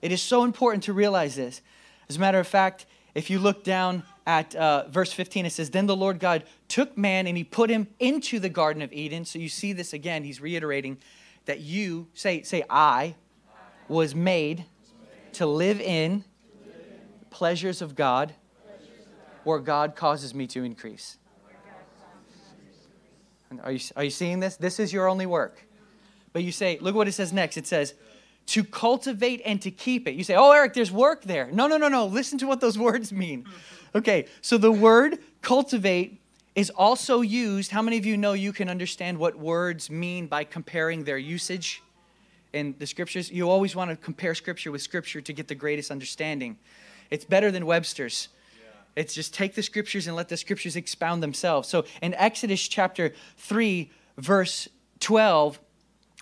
It 0.00 0.10
is 0.10 0.20
so 0.20 0.44
important 0.44 0.84
to 0.84 0.92
realize 0.92 1.36
this. 1.36 1.60
As 2.08 2.16
a 2.16 2.20
matter 2.20 2.40
of 2.40 2.48
fact, 2.48 2.86
if 3.14 3.30
you 3.30 3.38
look 3.38 3.62
down 3.62 4.02
at 4.26 4.54
uh, 4.56 4.88
verse 4.88 5.12
15, 5.12 5.46
it 5.46 5.50
says, 5.50 5.70
Then 5.70 5.86
the 5.86 5.94
Lord 5.94 6.18
God 6.18 6.44
took 6.68 6.96
man 6.96 7.26
and 7.26 7.36
he 7.36 7.44
put 7.44 7.70
him 7.70 7.86
into 8.00 8.38
the 8.38 8.48
Garden 8.48 8.82
of 8.82 8.92
Eden. 8.92 9.24
So 9.24 9.38
you 9.38 9.48
see 9.48 9.72
this 9.72 9.92
again. 9.92 10.24
He's 10.24 10.40
reiterating 10.40 10.98
that 11.44 11.60
you, 11.60 12.08
say, 12.14 12.42
say 12.42 12.64
I, 12.68 13.14
was 13.88 14.14
made 14.14 14.64
to 15.34 15.46
live 15.46 15.80
in 15.80 16.24
pleasures 17.30 17.82
of 17.82 17.94
God 17.94 18.34
where 19.44 19.58
God 19.58 19.96
causes 19.96 20.34
me 20.34 20.46
to 20.48 20.62
increase. 20.62 21.18
Are 23.62 23.72
you, 23.72 23.80
are 23.96 24.04
you 24.04 24.10
seeing 24.10 24.40
this? 24.40 24.56
This 24.56 24.80
is 24.80 24.92
your 24.92 25.08
only 25.08 25.26
work. 25.26 25.66
But 26.32 26.42
you 26.42 26.52
say, 26.52 26.78
look 26.80 26.94
what 26.94 27.08
it 27.08 27.12
says 27.12 27.32
next. 27.32 27.56
It 27.56 27.66
says, 27.66 27.94
to 28.46 28.64
cultivate 28.64 29.42
and 29.44 29.60
to 29.62 29.70
keep 29.70 30.08
it. 30.08 30.14
You 30.14 30.24
say, 30.24 30.34
oh, 30.34 30.50
Eric, 30.52 30.74
there's 30.74 30.90
work 30.90 31.22
there. 31.22 31.50
No, 31.52 31.66
no, 31.66 31.76
no, 31.76 31.88
no. 31.88 32.06
Listen 32.06 32.38
to 32.38 32.46
what 32.46 32.60
those 32.60 32.78
words 32.88 33.12
mean. 33.12 33.46
Okay, 33.94 34.26
so 34.40 34.56
the 34.56 34.72
word 34.72 35.18
cultivate 35.42 36.20
is 36.54 36.70
also 36.70 37.20
used. 37.20 37.70
How 37.70 37.82
many 37.82 37.98
of 37.98 38.06
you 38.06 38.16
know 38.16 38.32
you 38.32 38.52
can 38.52 38.68
understand 38.68 39.18
what 39.18 39.36
words 39.36 39.90
mean 39.90 40.26
by 40.26 40.44
comparing 40.44 41.04
their 41.04 41.18
usage 41.18 41.82
in 42.52 42.74
the 42.78 42.86
scriptures? 42.86 43.30
You 43.30 43.48
always 43.48 43.74
want 43.74 43.90
to 43.90 43.96
compare 43.96 44.34
scripture 44.34 44.70
with 44.70 44.82
scripture 44.82 45.20
to 45.20 45.32
get 45.32 45.48
the 45.48 45.54
greatest 45.54 45.90
understanding. 45.90 46.58
It's 47.10 47.24
better 47.24 47.50
than 47.50 47.66
Webster's. 47.66 48.28
It's 48.94 49.14
just 49.14 49.32
take 49.32 49.54
the 49.54 49.62
scriptures 49.62 50.06
and 50.06 50.16
let 50.16 50.28
the 50.28 50.36
scriptures 50.36 50.76
expound 50.76 51.22
themselves. 51.22 51.68
So 51.68 51.84
in 52.02 52.14
Exodus 52.14 52.68
chapter 52.68 53.14
3, 53.38 53.90
verse 54.18 54.68
12, 55.00 55.58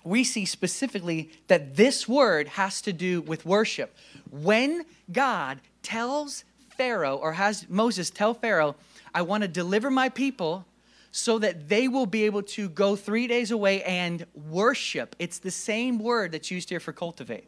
we 0.03 0.23
see 0.23 0.45
specifically 0.45 1.31
that 1.47 1.75
this 1.75 2.07
word 2.07 2.47
has 2.49 2.81
to 2.83 2.93
do 2.93 3.21
with 3.21 3.45
worship. 3.45 3.95
When 4.29 4.85
God 5.11 5.59
tells 5.83 6.43
Pharaoh, 6.77 7.17
or 7.17 7.33
has 7.33 7.67
Moses 7.69 8.09
tell 8.09 8.33
Pharaoh, 8.33 8.75
I 9.13 9.21
want 9.21 9.43
to 9.43 9.47
deliver 9.47 9.91
my 9.91 10.09
people 10.09 10.65
so 11.11 11.37
that 11.39 11.67
they 11.67 11.87
will 11.87 12.05
be 12.05 12.23
able 12.23 12.41
to 12.41 12.69
go 12.69 12.95
three 12.95 13.27
days 13.27 13.51
away 13.51 13.83
and 13.83 14.25
worship. 14.33 15.15
It's 15.19 15.39
the 15.39 15.51
same 15.51 15.99
word 15.99 16.31
that's 16.31 16.49
used 16.49 16.69
here 16.69 16.79
for 16.79 16.93
cultivate. 16.93 17.47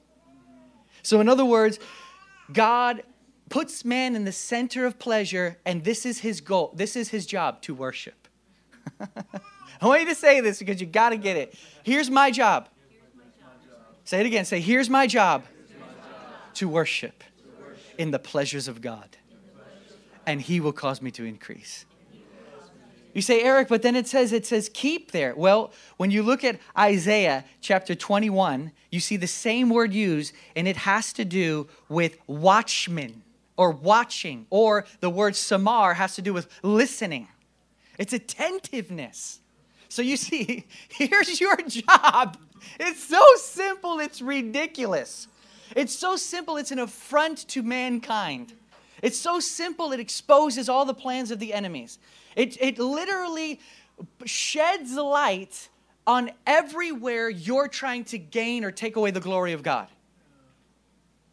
So, 1.02 1.20
in 1.22 1.30
other 1.30 1.46
words, 1.46 1.80
God 2.52 3.04
puts 3.50 3.86
man 3.86 4.16
in 4.16 4.26
the 4.26 4.32
center 4.32 4.86
of 4.86 5.00
pleasure, 5.00 5.58
and 5.66 5.84
this 5.84 6.06
is 6.06 6.20
his 6.20 6.42
goal. 6.42 6.74
This 6.76 6.96
is 6.96 7.10
his 7.10 7.26
job 7.26 7.62
to 7.64 7.74
worship. 7.74 8.28
I 9.00 9.88
want 9.88 10.02
you 10.02 10.08
to 10.08 10.16
say 10.16 10.42
this 10.42 10.60
because 10.60 10.80
you 10.82 10.88
got 10.88 11.10
to 11.10 11.18
get 11.18 11.38
it. 11.38 11.56
Here's 11.84 12.10
my 12.10 12.32
job. 12.32 12.70
Say 14.06 14.20
it 14.20 14.26
again. 14.26 14.46
Say, 14.46 14.60
here's 14.60 14.90
my 14.90 15.08
job, 15.08 15.44
To, 16.56 16.68
worship 16.68 17.24
in 17.98 18.12
the 18.12 18.20
pleasures 18.20 18.68
of 18.68 18.82
God, 18.82 19.18
and 20.26 20.42
he 20.42 20.60
will 20.60 20.74
cause 20.74 21.02
me 21.02 21.12
to 21.12 21.24
increase. 21.24 21.86
You 23.14 23.22
say, 23.22 23.44
Eric, 23.44 23.68
but 23.68 23.84
then 23.84 23.96
it 23.96 24.08
says, 24.08 24.34
it 24.34 24.46
says 24.46 24.70
keep 24.74 25.12
there. 25.12 25.36
Well, 25.36 25.72
when 25.98 26.10
you 26.10 26.24
look 26.24 26.44
at 26.44 26.60
Isaiah 26.78 27.46
chapter 27.62 27.94
21, 27.94 28.72
you 28.90 29.00
see 29.00 29.18
the 29.18 29.28
same 29.28 29.70
word 29.70 29.94
used, 29.94 30.34
and 30.56 30.68
it 30.68 30.78
has 30.78 31.14
to 31.14 31.26
do 31.26 31.68
with 31.90 32.18
watchmen 32.26 33.22
or 33.56 33.70
watching, 33.72 34.48
or 34.50 34.86
the 35.00 35.10
word 35.10 35.36
samar 35.36 35.94
has 35.94 36.16
to 36.16 36.22
do 36.22 36.34
with 36.34 36.48
listening. 36.64 37.28
It's 38.00 38.14
attentiveness. 38.14 39.40
So 39.90 40.02
you 40.02 40.18
see, 40.18 40.66
here's 40.90 41.40
your 41.40 41.58
job. 41.68 42.38
It's 42.80 43.04
so 43.04 43.24
simple, 43.38 44.00
it's 44.00 44.22
ridiculous. 44.22 45.28
It's 45.76 45.94
so 45.94 46.16
simple, 46.16 46.58
it's 46.58 46.72
an 46.72 46.80
affront 46.80 47.48
to 47.50 47.62
mankind. 47.62 48.54
It's 49.04 49.20
so 49.20 49.42
simple, 49.42 49.92
it 49.92 50.00
exposes 50.00 50.70
all 50.70 50.86
the 50.86 50.94
plans 50.94 51.30
of 51.30 51.38
the 51.38 51.54
enemies. 51.54 52.00
It, 52.38 52.58
it 52.62 52.80
literally 52.80 53.60
sheds 54.24 54.94
light 54.96 55.68
on 56.08 56.32
everywhere 56.48 57.30
you're 57.30 57.68
trying 57.68 58.06
to 58.06 58.18
gain 58.18 58.64
or 58.64 58.72
take 58.72 58.96
away 58.96 59.12
the 59.12 59.20
glory 59.20 59.52
of 59.52 59.62
God. 59.62 59.90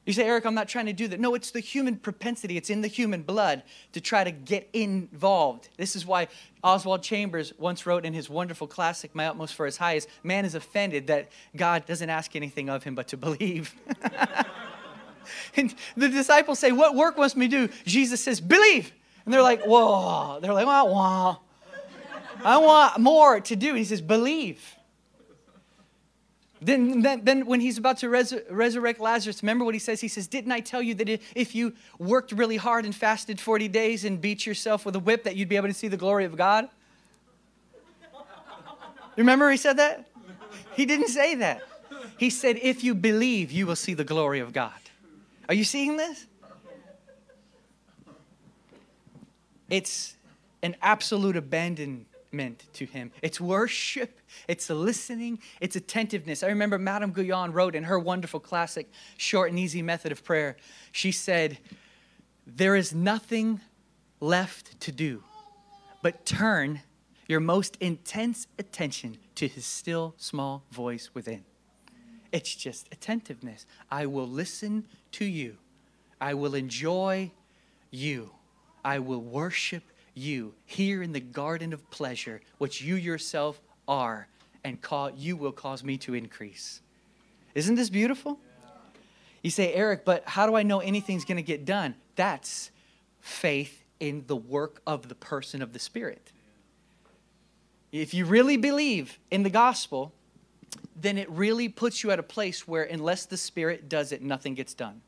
You 0.04 0.12
say, 0.12 0.24
Eric, 0.24 0.46
I'm 0.46 0.54
not 0.54 0.66
trying 0.66 0.86
to 0.86 0.92
do 0.92 1.06
that. 1.08 1.20
No, 1.20 1.36
it's 1.36 1.52
the 1.52 1.60
human 1.60 1.94
propensity, 1.94 2.56
it's 2.56 2.70
in 2.70 2.80
the 2.80 2.88
human 2.88 3.22
blood 3.22 3.62
to 3.92 4.00
try 4.00 4.24
to 4.24 4.32
get 4.32 4.68
involved. 4.72 5.68
This 5.76 5.94
is 5.94 6.04
why 6.04 6.26
Oswald 6.64 7.04
Chambers 7.04 7.52
once 7.56 7.86
wrote 7.86 8.04
in 8.04 8.12
his 8.14 8.28
wonderful 8.28 8.66
classic, 8.66 9.14
My 9.14 9.28
Utmost 9.28 9.54
for 9.54 9.64
His 9.64 9.76
Highest 9.76 10.08
Man 10.24 10.44
is 10.44 10.56
offended 10.56 11.06
that 11.06 11.28
God 11.54 11.86
doesn't 11.86 12.10
ask 12.10 12.34
anything 12.34 12.68
of 12.68 12.82
him 12.82 12.96
but 12.96 13.06
to 13.08 13.16
believe. 13.16 13.76
and 15.56 15.74
the 15.96 16.08
disciples 16.08 16.58
say, 16.58 16.72
What 16.72 16.94
work 16.94 17.16
must 17.16 17.36
we 17.36 17.48
do? 17.48 17.68
Jesus 17.84 18.20
says, 18.20 18.40
Believe. 18.40 18.92
And 19.24 19.34
they're 19.34 19.42
like, 19.42 19.62
Whoa. 19.64 20.38
They're 20.40 20.54
like, 20.54 20.66
Wow, 20.66 20.86
wow. 20.86 21.40
I 22.44 22.58
want 22.58 22.98
more 22.98 23.40
to 23.40 23.56
do. 23.56 23.70
And 23.70 23.78
he 23.78 23.84
says, 23.84 24.00
Believe. 24.00 24.76
Then, 26.62 27.00
then, 27.00 27.24
then, 27.24 27.46
when 27.46 27.60
he's 27.60 27.78
about 27.78 27.98
to 27.98 28.10
res- 28.10 28.34
resurrect 28.50 29.00
Lazarus, 29.00 29.42
remember 29.42 29.64
what 29.64 29.74
he 29.74 29.78
says? 29.78 30.00
He 30.00 30.08
says, 30.08 30.26
Didn't 30.26 30.52
I 30.52 30.60
tell 30.60 30.82
you 30.82 30.94
that 30.94 31.08
if 31.34 31.54
you 31.54 31.72
worked 31.98 32.32
really 32.32 32.58
hard 32.58 32.84
and 32.84 32.94
fasted 32.94 33.40
40 33.40 33.68
days 33.68 34.04
and 34.04 34.20
beat 34.20 34.44
yourself 34.44 34.84
with 34.84 34.94
a 34.94 34.98
whip, 34.98 35.24
that 35.24 35.36
you'd 35.36 35.48
be 35.48 35.56
able 35.56 35.68
to 35.68 35.74
see 35.74 35.88
the 35.88 35.96
glory 35.96 36.26
of 36.26 36.36
God? 36.36 36.68
Remember 39.16 39.50
he 39.50 39.56
said 39.56 39.78
that? 39.78 40.06
He 40.74 40.84
didn't 40.84 41.08
say 41.08 41.34
that. 41.36 41.62
He 42.18 42.28
said, 42.28 42.58
If 42.60 42.84
you 42.84 42.94
believe, 42.94 43.50
you 43.50 43.66
will 43.66 43.76
see 43.76 43.94
the 43.94 44.04
glory 44.04 44.40
of 44.40 44.52
God. 44.52 44.72
Are 45.50 45.54
you 45.54 45.64
seeing 45.64 45.96
this? 45.96 46.28
It's 49.68 50.14
an 50.62 50.76
absolute 50.80 51.36
abandonment 51.36 52.68
to 52.74 52.86
Him. 52.86 53.10
It's 53.20 53.40
worship, 53.40 54.20
it's 54.46 54.70
listening, 54.70 55.40
it's 55.60 55.74
attentiveness. 55.74 56.44
I 56.44 56.46
remember 56.46 56.78
Madame 56.78 57.10
Guyon 57.10 57.52
wrote 57.52 57.74
in 57.74 57.82
her 57.82 57.98
wonderful 57.98 58.38
classic, 58.38 58.92
Short 59.16 59.50
and 59.50 59.58
Easy 59.58 59.82
Method 59.82 60.12
of 60.12 60.22
Prayer, 60.22 60.56
she 60.92 61.10
said, 61.10 61.58
There 62.46 62.76
is 62.76 62.94
nothing 62.94 63.60
left 64.20 64.80
to 64.82 64.92
do 64.92 65.24
but 66.00 66.24
turn 66.24 66.82
your 67.26 67.40
most 67.40 67.76
intense 67.80 68.46
attention 68.56 69.18
to 69.34 69.48
His 69.48 69.66
still 69.66 70.14
small 70.16 70.62
voice 70.70 71.10
within. 71.12 71.44
It's 72.32 72.54
just 72.54 72.88
attentiveness. 72.92 73.66
I 73.90 74.06
will 74.06 74.28
listen 74.28 74.84
to 75.12 75.24
you. 75.24 75.56
I 76.20 76.34
will 76.34 76.54
enjoy 76.54 77.32
you. 77.90 78.30
I 78.84 78.98
will 78.98 79.20
worship 79.20 79.82
you 80.14 80.54
here 80.66 81.02
in 81.02 81.12
the 81.12 81.20
garden 81.20 81.72
of 81.72 81.88
pleasure, 81.90 82.40
which 82.58 82.82
you 82.82 82.94
yourself 82.94 83.60
are, 83.88 84.28
and 84.64 84.80
call, 84.80 85.10
you 85.10 85.36
will 85.36 85.52
cause 85.52 85.82
me 85.82 85.96
to 85.98 86.14
increase. 86.14 86.80
Isn't 87.54 87.74
this 87.74 87.90
beautiful? 87.90 88.38
You 89.42 89.50
say, 89.50 89.72
Eric, 89.72 90.04
but 90.04 90.22
how 90.26 90.46
do 90.46 90.54
I 90.54 90.62
know 90.62 90.80
anything's 90.80 91.24
going 91.24 91.36
to 91.36 91.42
get 91.42 91.64
done? 91.64 91.94
That's 92.14 92.70
faith 93.20 93.84
in 93.98 94.24
the 94.26 94.36
work 94.36 94.82
of 94.86 95.08
the 95.08 95.14
person 95.14 95.62
of 95.62 95.72
the 95.72 95.78
Spirit. 95.78 96.32
If 97.90 98.14
you 98.14 98.24
really 98.24 98.56
believe 98.56 99.18
in 99.30 99.42
the 99.42 99.50
gospel, 99.50 100.12
then 100.96 101.18
it 101.18 101.30
really 101.30 101.68
puts 101.68 102.02
you 102.02 102.10
at 102.10 102.18
a 102.18 102.22
place 102.22 102.68
where, 102.68 102.84
unless 102.84 103.26
the 103.26 103.36
Spirit 103.36 103.88
does 103.88 104.12
it, 104.12 104.22
nothing 104.22 104.54
gets 104.54 104.74
done. 104.74 105.00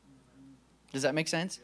Does 0.91 1.03
that 1.03 1.15
make 1.15 1.27
sense? 1.27 1.59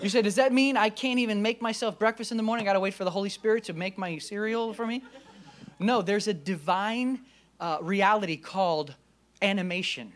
You 0.00 0.08
say, 0.08 0.22
does 0.22 0.36
that 0.36 0.52
mean 0.52 0.76
I 0.76 0.90
can't 0.90 1.18
even 1.18 1.42
make 1.42 1.60
myself 1.60 1.98
breakfast 1.98 2.30
in 2.30 2.36
the 2.36 2.42
morning? 2.42 2.66
I 2.66 2.70
gotta 2.70 2.80
wait 2.80 2.94
for 2.94 3.04
the 3.04 3.10
Holy 3.10 3.28
Spirit 3.28 3.64
to 3.64 3.72
make 3.72 3.98
my 3.98 4.18
cereal 4.18 4.72
for 4.72 4.86
me? 4.86 5.02
No, 5.80 6.02
there's 6.02 6.28
a 6.28 6.34
divine 6.34 7.20
uh, 7.60 7.78
reality 7.80 8.36
called 8.36 8.94
animation, 9.42 10.12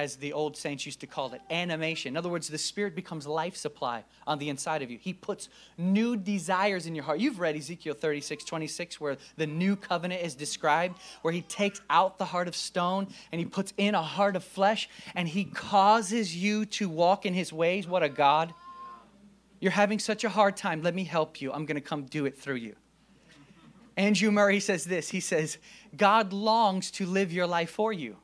as 0.00 0.16
the 0.16 0.32
old 0.32 0.56
saints 0.56 0.86
used 0.86 1.00
to 1.00 1.06
call 1.06 1.32
it 1.34 1.42
animation. 1.50 2.14
In 2.14 2.16
other 2.16 2.30
words, 2.30 2.48
the 2.48 2.58
Spirit 2.58 2.94
becomes 2.94 3.26
life 3.26 3.54
supply 3.54 4.04
on 4.26 4.38
the 4.38 4.48
inside 4.48 4.80
of 4.80 4.90
you. 4.90 4.98
He 4.98 5.12
puts 5.12 5.48
new 5.76 6.16
desires 6.16 6.86
in 6.86 6.94
your 6.94 7.04
heart. 7.04 7.20
You've 7.20 7.38
read 7.38 7.54
Ezekiel 7.54 7.94
36, 7.94 8.44
26, 8.44 9.00
where 9.00 9.18
the 9.36 9.46
new 9.46 9.76
covenant 9.76 10.22
is 10.22 10.34
described, 10.34 10.98
where 11.20 11.32
He 11.32 11.42
takes 11.42 11.82
out 11.90 12.18
the 12.18 12.24
heart 12.24 12.48
of 12.48 12.56
stone 12.56 13.08
and 13.30 13.38
He 13.38 13.44
puts 13.44 13.74
in 13.76 13.94
a 13.94 14.02
heart 14.02 14.36
of 14.36 14.42
flesh, 14.42 14.88
and 15.14 15.28
He 15.28 15.44
causes 15.44 16.34
you 16.34 16.64
to 16.66 16.88
walk 16.88 17.26
in 17.26 17.34
His 17.34 17.52
ways. 17.52 17.86
What 17.86 18.02
a 18.02 18.08
God! 18.08 18.54
You're 19.60 19.72
having 19.72 19.98
such 19.98 20.24
a 20.24 20.30
hard 20.30 20.56
time. 20.56 20.82
Let 20.82 20.94
me 20.94 21.04
help 21.04 21.42
you. 21.42 21.52
I'm 21.52 21.66
going 21.66 21.74
to 21.74 21.82
come 21.82 22.04
do 22.04 22.24
it 22.24 22.38
through 22.38 22.56
you. 22.56 22.76
Andrew 23.96 24.30
Murray 24.30 24.60
says 24.60 24.84
this 24.84 25.10
He 25.10 25.20
says, 25.20 25.58
God 25.94 26.32
longs 26.32 26.90
to 26.92 27.04
live 27.04 27.32
your 27.32 27.46
life 27.46 27.70
for 27.70 27.92
you. 27.92 28.16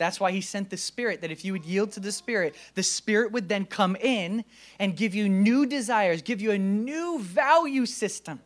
That's 0.00 0.18
why 0.18 0.32
he 0.32 0.40
sent 0.40 0.70
the 0.70 0.78
Spirit, 0.78 1.20
that 1.20 1.30
if 1.30 1.44
you 1.44 1.52
would 1.52 1.66
yield 1.66 1.92
to 1.92 2.00
the 2.00 2.10
Spirit, 2.10 2.54
the 2.74 2.82
Spirit 2.82 3.32
would 3.32 3.50
then 3.50 3.66
come 3.66 3.96
in 3.96 4.46
and 4.78 4.96
give 4.96 5.14
you 5.14 5.28
new 5.28 5.66
desires, 5.66 6.22
give 6.22 6.40
you 6.40 6.52
a 6.52 6.58
new 6.58 7.18
value 7.18 7.84
system. 7.84 8.40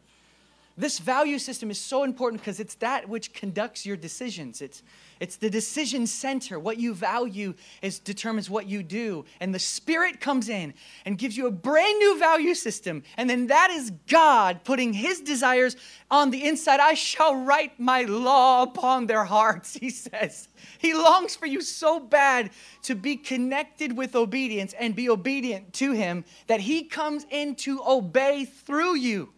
This 0.77 0.99
value 0.99 1.39
system 1.39 1.71
is 1.71 1.81
so 1.81 2.03
important 2.03 2.43
because 2.43 2.59
it's 2.59 2.75
that 2.77 3.09
which 3.09 3.33
conducts 3.33 3.87
your 3.87 3.97
decisions. 3.97 4.61
It's, 4.61 4.83
it's 5.21 5.37
the 5.37 5.49
decision 5.49 6.05
center. 6.05 6.59
What 6.59 6.79
you 6.79 6.95
value 6.95 7.55
is 7.81 8.01
determines 8.01 8.51
what 8.51 8.67
you 8.67 8.83
do. 8.83 9.25
And 9.39 9.55
the 9.55 9.61
Spirit 9.61 10.21
comes 10.21 10.49
in 10.49 10.75
and 11.05 11.17
gives 11.17 11.37
you 11.37 11.47
a 11.47 11.53
brand 11.53 12.01
new 12.01 12.19
value 12.19 12.57
system. 12.57 13.05
And 13.17 13.31
then 13.31 13.47
that 13.47 13.71
is 13.71 13.93
God 14.09 14.65
putting 14.65 14.93
His 14.93 15.21
desires 15.21 15.77
on 16.11 16.33
the 16.33 16.45
inside. 16.45 16.81
I 16.81 16.95
shall 16.95 17.37
write 17.37 17.79
my 17.79 18.03
law 18.03 18.65
upon 18.65 19.07
their 19.07 19.25
hearts, 19.25 19.75
He 19.85 19.91
says. 19.91 20.49
He 20.79 20.93
longs 20.93 21.37
for 21.37 21.47
you 21.47 21.61
so 21.61 22.01
bad 22.01 22.51
to 22.83 22.97
be 22.97 23.17
connected 23.17 23.97
with 23.97 24.17
obedience 24.17 24.75
and 24.77 24.97
be 24.97 25.09
obedient 25.09 25.73
to 25.75 25.93
Him 25.93 26.25
that 26.49 26.61
He 26.61 26.83
comes 26.83 27.27
in 27.31 27.55
to 27.57 27.81
obey 27.87 28.45
through 28.45 28.97
you. 28.97 29.35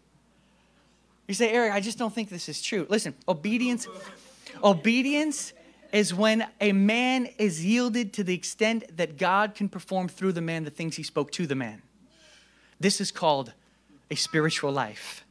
You 1.27 1.33
say, 1.33 1.51
Eric, 1.51 1.73
I 1.73 1.81
just 1.81 1.97
don't 1.97 2.13
think 2.13 2.29
this 2.29 2.47
is 2.47 2.61
true. 2.61 2.87
Listen, 2.89 3.13
obedience, 3.27 3.87
obedience 4.63 5.53
is 5.91 6.13
when 6.13 6.47
a 6.61 6.71
man 6.71 7.27
is 7.37 7.65
yielded 7.65 8.13
to 8.13 8.23
the 8.23 8.33
extent 8.33 8.97
that 8.97 9.17
God 9.17 9.55
can 9.55 9.69
perform 9.69 10.07
through 10.07 10.33
the 10.33 10.41
man 10.41 10.63
the 10.63 10.69
things 10.69 10.95
he 10.95 11.03
spoke 11.03 11.31
to 11.33 11.45
the 11.45 11.55
man. 11.55 11.81
This 12.79 13.01
is 13.01 13.11
called 13.11 13.53
a 14.09 14.15
spiritual 14.15 14.71
life. 14.71 15.25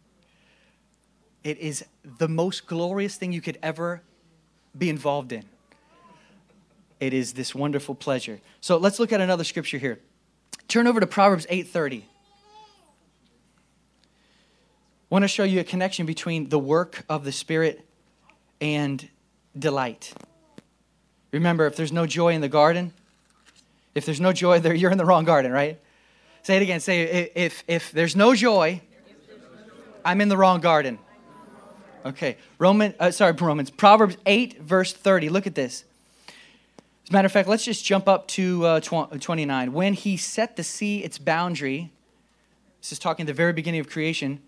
It 1.45 1.59
is 1.59 1.85
the 2.19 2.29
most 2.29 2.67
glorious 2.67 3.17
thing 3.17 3.33
you 3.33 3.41
could 3.41 3.59
ever 3.63 4.03
be 4.77 4.91
involved 4.91 5.33
in. 5.33 5.45
It 6.99 7.15
is 7.15 7.35
this 7.35 7.55
wonderful 7.55 7.95
pleasure. 7.95 8.41
So 8.61 8.77
let's 8.79 8.99
look 8.99 9.13
at 9.13 9.21
another 9.21 9.45
scripture 9.45 9.79
here. 9.79 10.01
Turn 10.69 10.87
over 10.87 10.99
to 10.99 11.07
Proverbs 11.07 11.47
8:30. 11.49 12.05
Want 15.09 15.23
to 15.23 15.29
show 15.29 15.45
you 15.45 15.61
a 15.61 15.65
connection 15.65 16.05
between 16.05 16.49
the 16.49 16.59
work 16.59 17.05
of 17.09 17.25
the 17.25 17.31
Spirit 17.31 17.87
and 18.61 19.09
delight. 19.57 20.13
Remember, 21.31 21.67
if 21.67 21.77
there's 21.77 21.93
no 21.93 22.07
joy 22.07 22.33
in 22.33 22.41
the 22.41 22.49
garden, 22.49 22.93
if 23.95 24.05
there's 24.05 24.21
no 24.21 24.33
joy 24.33 24.59
there, 24.59 24.75
you're 24.81 24.91
in 24.91 24.99
the 24.99 25.05
wrong 25.05 25.25
garden, 25.25 25.53
right? 25.53 25.79
Say 26.43 26.57
it 26.57 26.63
again. 26.63 26.81
Say, 26.81 27.31
if, 27.35 27.63
if 27.69 27.93
there's 27.93 28.17
no 28.17 28.35
joy, 28.35 28.81
I'm 30.05 30.21
in 30.21 30.29
the 30.29 30.37
wrong 30.37 30.61
garden. 30.61 30.99
Okay, 32.05 32.37
Roman, 32.59 32.95
uh, 33.01 33.11
sorry, 33.11 33.33
Romans, 33.33 33.71
Proverbs 33.71 34.17
8, 34.27 34.61
verse 34.61 34.93
30. 34.93 35.29
Look 35.29 35.47
at 35.47 35.57
this. 35.57 35.85
As 37.05 37.11
a 37.11 37.13
matter 37.13 37.27
of 37.27 37.33
fact, 37.33 37.49
let's 37.49 37.65
just 37.65 37.85
jump 37.85 38.09
up 38.09 38.29
to 38.29 38.65
uh, 38.65 38.81
29. 38.81 39.73
When 39.73 39.95
he 39.95 40.17
set 40.17 40.57
the 40.57 40.63
sea 40.63 41.03
its 41.03 41.19
boundary, 41.19 41.93
this 42.81 42.93
is 42.93 42.99
talking 43.01 43.27
the 43.27 43.33
very 43.33 43.53
beginning 43.53 43.81
of 43.81 43.89
creation, 43.89 44.41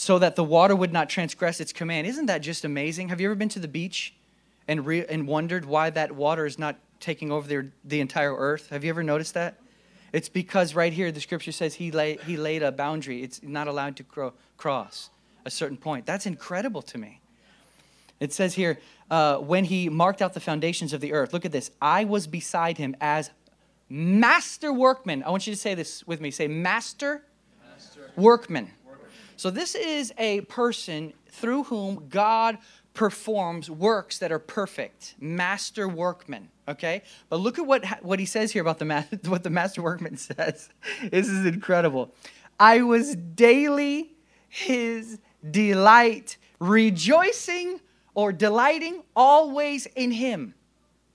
so 0.00 0.18
that 0.18 0.34
the 0.34 0.42
water 0.42 0.74
would 0.74 0.94
not 0.94 1.10
transgress 1.10 1.60
its 1.60 1.74
command. 1.74 2.06
Isn't 2.06 2.24
that 2.24 2.38
just 2.38 2.64
amazing? 2.64 3.10
Have 3.10 3.20
you 3.20 3.26
ever 3.26 3.34
been 3.34 3.50
to 3.50 3.58
the 3.58 3.68
beach 3.68 4.14
and, 4.66 4.86
re- 4.86 5.04
and 5.04 5.28
wondered 5.28 5.66
why 5.66 5.90
that 5.90 6.12
water 6.12 6.46
is 6.46 6.58
not 6.58 6.76
taking 7.00 7.30
over 7.30 7.46
the, 7.46 7.70
the 7.84 8.00
entire 8.00 8.34
earth? 8.34 8.70
Have 8.70 8.82
you 8.82 8.88
ever 8.88 9.02
noticed 9.02 9.34
that? 9.34 9.60
It's 10.14 10.30
because 10.30 10.74
right 10.74 10.90
here 10.90 11.12
the 11.12 11.20
scripture 11.20 11.52
says 11.52 11.74
he, 11.74 11.90
lay, 11.90 12.16
he 12.24 12.38
laid 12.38 12.62
a 12.62 12.72
boundary. 12.72 13.22
It's 13.22 13.42
not 13.42 13.68
allowed 13.68 13.94
to 13.96 14.02
cro- 14.02 14.32
cross 14.56 15.10
a 15.44 15.50
certain 15.50 15.76
point. 15.76 16.06
That's 16.06 16.24
incredible 16.24 16.80
to 16.80 16.96
me. 16.96 17.20
It 18.20 18.32
says 18.32 18.54
here, 18.54 18.78
uh, 19.10 19.36
when 19.36 19.66
he 19.66 19.90
marked 19.90 20.22
out 20.22 20.32
the 20.32 20.40
foundations 20.40 20.94
of 20.94 21.02
the 21.02 21.12
earth, 21.12 21.34
look 21.34 21.44
at 21.44 21.52
this. 21.52 21.72
I 21.82 22.04
was 22.04 22.26
beside 22.26 22.78
him 22.78 22.96
as 23.02 23.30
master 23.90 24.72
workman. 24.72 25.22
I 25.24 25.28
want 25.28 25.46
you 25.46 25.52
to 25.52 25.60
say 25.60 25.74
this 25.74 26.06
with 26.06 26.22
me. 26.22 26.30
Say, 26.30 26.48
master, 26.48 27.22
master. 27.70 28.12
workman. 28.16 28.70
So, 29.40 29.48
this 29.48 29.74
is 29.74 30.12
a 30.18 30.42
person 30.42 31.14
through 31.30 31.62
whom 31.62 32.10
God 32.10 32.58
performs 32.92 33.70
works 33.70 34.18
that 34.18 34.30
are 34.30 34.38
perfect, 34.38 35.14
master 35.18 35.88
workman. 35.88 36.50
Okay, 36.68 37.00
but 37.30 37.36
look 37.36 37.58
at 37.58 37.66
what 37.66 37.86
what 38.02 38.18
he 38.18 38.26
says 38.26 38.52
here 38.52 38.60
about 38.60 38.78
the 38.78 38.84
ma- 38.84 39.04
what 39.24 39.42
the 39.42 39.48
master 39.48 39.80
workman 39.80 40.18
says. 40.18 40.68
this 41.10 41.26
is 41.26 41.46
incredible. 41.46 42.14
I 42.58 42.82
was 42.82 43.16
daily 43.16 44.12
his 44.50 45.18
delight, 45.50 46.36
rejoicing 46.58 47.80
or 48.12 48.34
delighting 48.34 49.04
always 49.16 49.86
in 49.86 50.10
him. 50.10 50.52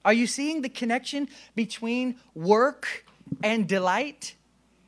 Are 0.04 0.14
you 0.14 0.26
seeing 0.26 0.64
the 0.64 0.70
connection 0.70 1.30
between 1.54 2.16
work 2.34 3.06
and 3.44 3.68
delight? 3.68 4.34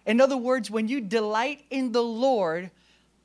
In 0.07 0.21
other 0.21 0.37
words, 0.37 0.71
when 0.71 0.87
you 0.87 1.01
delight 1.01 1.65
in 1.69 1.91
the 1.91 2.01
Lord, 2.01 2.71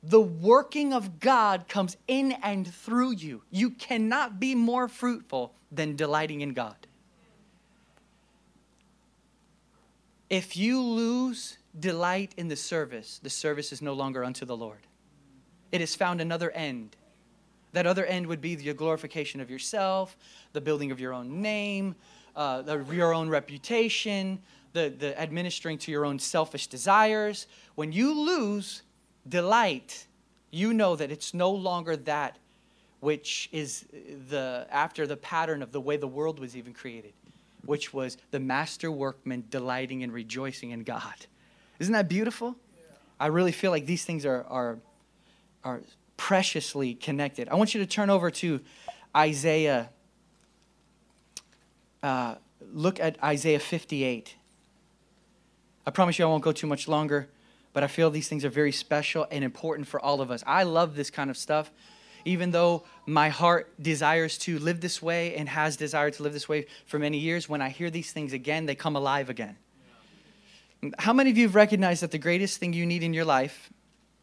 the 0.03 0.21
working 0.21 0.93
of 0.93 1.21
God 1.21 1.69
comes 1.69 1.95
in 2.07 2.33
and 2.43 2.67
through 2.67 3.11
you. 3.11 3.41
You 3.49 3.69
cannot 3.69 4.39
be 4.39 4.53
more 4.53 4.89
fruitful 4.89 5.53
than 5.71 5.95
delighting 5.95 6.41
in 6.41 6.53
God. 6.53 6.75
If 10.29 10.57
you 10.57 10.81
lose 10.81 11.57
delight 11.79 12.33
in 12.37 12.49
the 12.49 12.55
service, 12.55 13.19
the 13.23 13.29
service 13.29 13.71
is 13.71 13.81
no 13.81 13.93
longer 13.93 14.23
unto 14.23 14.45
the 14.45 14.57
Lord. 14.57 14.79
It 15.71 15.79
has 15.79 15.95
found 15.95 16.19
another 16.19 16.51
end. 16.51 16.97
That 17.71 17.87
other 17.87 18.05
end 18.05 18.27
would 18.27 18.41
be 18.41 18.55
the 18.55 18.73
glorification 18.73 19.39
of 19.39 19.49
yourself, 19.49 20.17
the 20.51 20.61
building 20.61 20.91
of 20.91 20.99
your 20.99 21.13
own 21.13 21.41
name, 21.41 21.95
uh, 22.35 22.63
your 22.91 23.13
own 23.13 23.29
reputation, 23.29 24.39
the, 24.73 24.89
the 24.89 25.19
administering 25.19 25.77
to 25.79 25.91
your 25.91 26.05
own 26.05 26.19
selfish 26.19 26.67
desires. 26.67 27.47
When 27.75 27.91
you 27.91 28.13
lose 28.13 28.83
delight, 29.27 30.07
you 30.51 30.73
know 30.73 30.95
that 30.95 31.11
it's 31.11 31.33
no 31.33 31.51
longer 31.51 31.95
that 31.95 32.37
which 33.03 33.49
is 33.51 33.85
the 34.29 34.65
after 34.71 35.05
the 35.05 35.17
pattern 35.17 35.61
of 35.61 35.73
the 35.73 35.81
way 35.81 35.97
the 35.97 36.07
world 36.07 36.39
was 36.39 36.55
even 36.55 36.73
created, 36.73 37.11
which 37.65 37.93
was 37.93 38.15
the 38.31 38.39
master 38.39 38.89
workman 38.89 39.43
delighting 39.49 40.03
and 40.03 40.13
rejoicing 40.13 40.71
in 40.71 40.83
God. 40.83 41.25
Isn't 41.79 41.91
that 41.91 42.07
beautiful? 42.07 42.55
Yeah. 42.77 42.95
I 43.19 43.27
really 43.27 43.51
feel 43.51 43.71
like 43.71 43.85
these 43.85 44.05
things 44.05 44.25
are, 44.25 44.45
are, 44.47 44.79
are 45.65 45.81
preciously 46.15 46.93
connected. 46.93 47.49
I 47.49 47.55
want 47.55 47.73
you 47.73 47.81
to 47.81 47.85
turn 47.85 48.09
over 48.09 48.31
to 48.31 48.61
Isaiah. 49.13 49.89
Uh, 52.01 52.35
look 52.71 53.01
at 53.01 53.21
Isaiah 53.21 53.59
58. 53.59 54.35
I 55.85 55.91
promise 55.91 56.17
you 56.17 56.23
I 56.23 56.29
won't 56.29 56.41
go 56.41 56.53
too 56.53 56.67
much 56.67 56.87
longer 56.87 57.27
but 57.73 57.83
I 57.83 57.87
feel 57.87 58.09
these 58.09 58.29
things 58.29 58.45
are 58.45 58.49
very 58.49 58.71
special 58.71 59.27
and 59.31 59.43
important 59.43 59.87
for 59.87 59.99
all 59.99 60.21
of 60.21 60.31
us. 60.31 60.43
I 60.45 60.63
love 60.63 60.95
this 60.95 61.09
kind 61.09 61.29
of 61.29 61.37
stuff. 61.37 61.71
Even 62.25 62.51
though 62.51 62.85
my 63.05 63.27
heart 63.29 63.73
desires 63.81 64.37
to 64.39 64.57
live 64.59 64.79
this 64.79 65.01
way 65.01 65.35
and 65.35 65.49
has 65.49 65.75
desired 65.75 66.13
to 66.13 66.23
live 66.23 66.31
this 66.31 66.47
way 66.47 66.67
for 66.85 66.97
many 66.97 67.17
years, 67.17 67.49
when 67.49 67.61
I 67.61 67.69
hear 67.69 67.89
these 67.89 68.11
things 68.11 68.31
again, 68.31 68.65
they 68.65 68.75
come 68.75 68.95
alive 68.95 69.29
again. 69.29 69.57
How 70.99 71.11
many 71.11 71.31
of 71.31 71.37
you 71.37 71.47
have 71.47 71.55
recognized 71.55 72.01
that 72.03 72.11
the 72.11 72.17
greatest 72.17 72.59
thing 72.59 72.71
you 72.73 72.85
need 72.85 73.03
in 73.03 73.13
your 73.13 73.25
life 73.25 73.71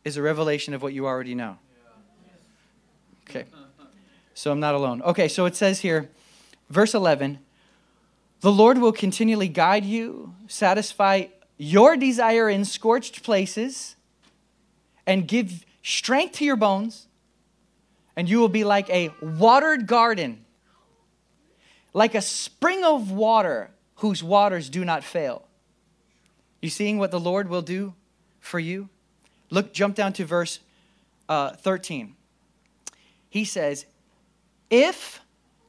is 0.05 0.17
a 0.17 0.23
revelation 0.23 0.73
of 0.73 0.83
what 0.83 0.93
you 0.93 1.07
already 1.07 1.35
know? 1.35 1.59
Okay. 3.29 3.45
So 4.35 4.51
I'm 4.51 4.61
not 4.61 4.75
alone. 4.75 5.03
Okay, 5.03 5.29
so 5.29 5.45
it 5.45 5.57
says 5.57 5.81
here, 5.81 6.11
verse 6.71 6.95
11 6.95 7.39
The 8.41 8.53
Lord 8.53 8.79
will 8.79 8.93
continually 8.93 9.49
guide 9.49 9.85
you, 9.85 10.35
satisfy 10.49 11.27
your 11.63 11.95
desire 11.95 12.49
in 12.49 12.65
scorched 12.65 13.23
places 13.23 13.95
and 15.07 15.29
give 15.29 15.67
strength 15.83 16.37
to 16.37 16.45
your 16.47 16.57
bones, 16.57 17.07
and 18.17 18.31
you 18.31 18.41
will 18.41 18.49
be 18.49 18.65
like 18.65 18.89
a 18.89 19.11
watered 19.21 19.87
garden, 19.87 20.43
like 21.93 22.15
a 22.15 22.23
spring 22.23 22.83
of 22.83 23.11
water 23.11 23.71
whose 23.97 24.25
waters 24.25 24.71
do 24.71 24.87
not 24.87 25.05
fail. 25.05 25.47
You 26.63 26.71
seeing 26.71 26.97
what 26.97 27.11
the 27.11 27.21
Lord 27.21 27.51
will 27.51 27.61
do 27.61 27.93
for 28.41 28.59
you? 28.59 28.89
Look, 29.51 29.75
jump 29.75 29.95
down 29.95 30.15
to 30.15 30.25
verse 30.25 30.61
uh, 31.29 31.51
13. 31.51 32.17
He 33.29 33.45
says, 33.45 33.85
If 34.71 35.21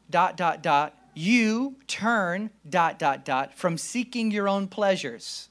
dot 0.10 0.38
dot 0.38 0.64
dot 0.64 0.96
you 1.14 1.76
turn 1.88 2.50
dot 2.70 2.98
dot 2.98 3.26
dot 3.26 3.58
from 3.58 3.78
seeking 3.78 4.32
your 4.32 4.48
own 4.48 4.70
pleasures 4.70 5.50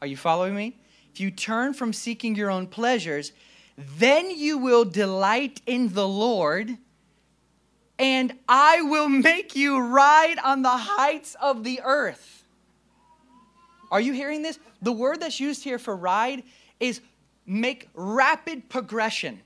are 0.00 0.06
you 0.06 0.16
following 0.16 0.54
me? 0.54 0.76
If 1.12 1.20
you 1.20 1.30
turn 1.30 1.72
from 1.72 1.92
seeking 1.92 2.34
your 2.34 2.50
own 2.50 2.66
pleasures, 2.66 3.32
then 3.98 4.30
you 4.30 4.58
will 4.58 4.84
delight 4.84 5.60
in 5.66 5.92
the 5.92 6.06
Lord, 6.06 6.76
and 7.98 8.32
I 8.48 8.82
will 8.82 9.08
make 9.08 9.56
you 9.56 9.80
ride 9.80 10.38
on 10.42 10.62
the 10.62 10.76
heights 10.76 11.34
of 11.40 11.64
the 11.64 11.80
earth. 11.82 12.44
Are 13.90 14.00
you 14.00 14.12
hearing 14.12 14.42
this? 14.42 14.58
The 14.82 14.92
word 14.92 15.20
that's 15.20 15.40
used 15.40 15.64
here 15.64 15.78
for 15.78 15.96
ride 15.96 16.42
is 16.80 17.00
make 17.46 17.88
rapid 17.94 18.68
progression. 18.68 19.40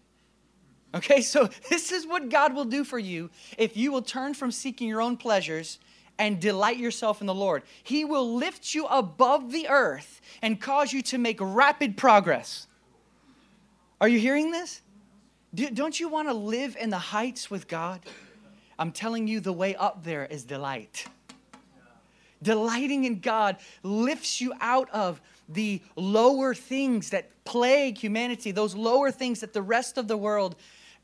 Okay, 0.94 1.20
so 1.20 1.48
this 1.70 1.92
is 1.92 2.06
what 2.06 2.28
God 2.28 2.54
will 2.54 2.64
do 2.64 2.84
for 2.84 2.98
you 2.98 3.30
if 3.58 3.76
you 3.76 3.92
will 3.92 4.02
turn 4.02 4.34
from 4.34 4.50
seeking 4.50 4.88
your 4.88 5.00
own 5.00 5.16
pleasures 5.16 5.78
and 6.20 6.38
delight 6.38 6.76
yourself 6.76 7.22
in 7.22 7.26
the 7.26 7.34
Lord. 7.34 7.62
He 7.82 8.04
will 8.04 8.36
lift 8.36 8.74
you 8.74 8.84
above 8.84 9.52
the 9.52 9.68
earth 9.68 10.20
and 10.42 10.60
cause 10.60 10.92
you 10.92 11.00
to 11.04 11.18
make 11.18 11.38
rapid 11.40 11.96
progress. 11.96 12.66
Are 14.00 14.08
you 14.08 14.20
hearing 14.20 14.52
this? 14.52 14.82
don't 15.52 15.98
you 15.98 16.08
want 16.08 16.28
to 16.28 16.34
live 16.34 16.76
in 16.78 16.90
the 16.90 16.98
heights 16.98 17.50
with 17.50 17.66
God? 17.66 18.00
I'm 18.78 18.92
telling 18.92 19.26
you, 19.26 19.40
the 19.40 19.52
way 19.52 19.74
up 19.74 20.04
there 20.04 20.24
is 20.26 20.44
delight. 20.44 21.06
Delighting 22.40 23.04
in 23.04 23.18
God 23.18 23.56
lifts 23.82 24.40
you 24.40 24.52
out 24.60 24.88
of 24.90 25.20
the 25.48 25.82
lower 25.96 26.54
things 26.54 27.10
that 27.10 27.30
plague 27.44 27.98
humanity, 27.98 28.52
those 28.52 28.76
lower 28.76 29.10
things 29.10 29.40
that 29.40 29.52
the 29.52 29.62
rest 29.62 29.98
of 29.98 30.06
the 30.06 30.16
world 30.16 30.54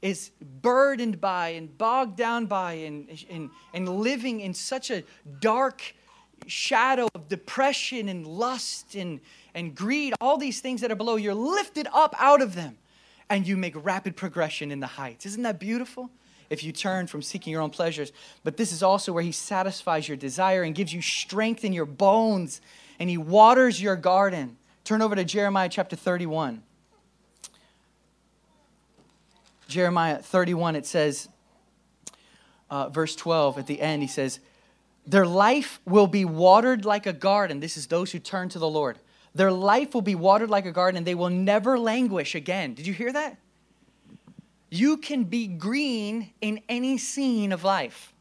is 0.02 0.30
burdened 0.62 1.20
by 1.20 1.48
and 1.48 1.76
bogged 1.76 2.16
down 2.16 2.46
by 2.46 2.74
and, 2.74 3.24
and, 3.30 3.50
and 3.72 3.88
living 3.88 4.40
in 4.40 4.54
such 4.54 4.90
a 4.90 5.02
dark 5.40 5.94
shadow 6.46 7.08
of 7.14 7.28
depression 7.28 8.08
and 8.08 8.26
lust 8.26 8.94
and, 8.94 9.20
and 9.54 9.74
greed, 9.74 10.14
all 10.20 10.36
these 10.36 10.60
things 10.60 10.80
that 10.80 10.90
are 10.90 10.96
below, 10.96 11.16
you're 11.16 11.34
lifted 11.34 11.88
up 11.92 12.14
out 12.18 12.42
of 12.42 12.54
them 12.54 12.76
and 13.28 13.46
you 13.46 13.56
make 13.56 13.74
rapid 13.84 14.16
progression 14.16 14.70
in 14.70 14.80
the 14.80 14.86
heights. 14.86 15.26
Isn't 15.26 15.42
that 15.42 15.58
beautiful? 15.58 16.10
If 16.48 16.62
you 16.62 16.70
turn 16.70 17.08
from 17.08 17.22
seeking 17.22 17.50
your 17.50 17.60
own 17.60 17.70
pleasures. 17.70 18.12
But 18.44 18.56
this 18.56 18.70
is 18.70 18.82
also 18.82 19.12
where 19.12 19.22
He 19.22 19.32
satisfies 19.32 20.06
your 20.06 20.16
desire 20.16 20.62
and 20.62 20.74
gives 20.74 20.92
you 20.92 21.02
strength 21.02 21.64
in 21.64 21.72
your 21.72 21.86
bones 21.86 22.60
and 23.00 23.10
He 23.10 23.18
waters 23.18 23.82
your 23.82 23.96
garden. 23.96 24.56
Turn 24.84 25.02
over 25.02 25.16
to 25.16 25.24
Jeremiah 25.24 25.68
chapter 25.68 25.96
31. 25.96 26.62
Jeremiah 29.68 30.18
31, 30.18 30.76
it 30.76 30.86
says, 30.86 31.28
uh, 32.70 32.88
verse 32.88 33.16
12, 33.16 33.58
at 33.58 33.66
the 33.66 33.80
end, 33.80 34.02
he 34.02 34.08
says, 34.08 34.40
Their 35.06 35.26
life 35.26 35.80
will 35.84 36.06
be 36.06 36.24
watered 36.24 36.84
like 36.84 37.06
a 37.06 37.12
garden. 37.12 37.60
This 37.60 37.76
is 37.76 37.86
those 37.86 38.12
who 38.12 38.18
turn 38.18 38.48
to 38.50 38.58
the 38.58 38.68
Lord. 38.68 38.98
Their 39.34 39.52
life 39.52 39.92
will 39.92 40.02
be 40.02 40.14
watered 40.14 40.50
like 40.50 40.64
a 40.66 40.72
garden 40.72 40.96
and 40.96 41.06
they 41.06 41.14
will 41.14 41.30
never 41.30 41.78
languish 41.78 42.34
again. 42.34 42.74
Did 42.74 42.86
you 42.86 42.94
hear 42.94 43.12
that? 43.12 43.36
You 44.70 44.96
can 44.96 45.24
be 45.24 45.46
green 45.46 46.32
in 46.40 46.60
any 46.68 46.98
scene 46.98 47.52
of 47.52 47.62
life 47.62 48.12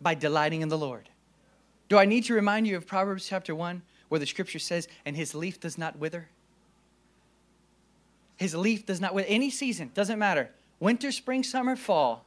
by 0.00 0.14
delighting 0.14 0.60
in 0.60 0.68
the 0.68 0.78
Lord. 0.78 1.08
Do 1.88 1.98
I 1.98 2.04
need 2.04 2.24
to 2.24 2.34
remind 2.34 2.66
you 2.66 2.76
of 2.76 2.86
Proverbs 2.86 3.26
chapter 3.26 3.54
1 3.54 3.82
where 4.08 4.18
the 4.18 4.26
scripture 4.26 4.58
says, 4.58 4.86
and 5.04 5.16
his 5.16 5.34
leaf 5.34 5.58
does 5.58 5.78
not 5.78 5.98
wither? 5.98 6.28
His 8.36 8.54
leaf 8.54 8.86
does 8.86 9.00
not 9.00 9.14
wither. 9.14 9.28
Any 9.28 9.50
season, 9.50 9.90
doesn't 9.94 10.18
matter. 10.18 10.50
Winter, 10.80 11.12
spring, 11.12 11.42
summer, 11.42 11.76
fall, 11.76 12.26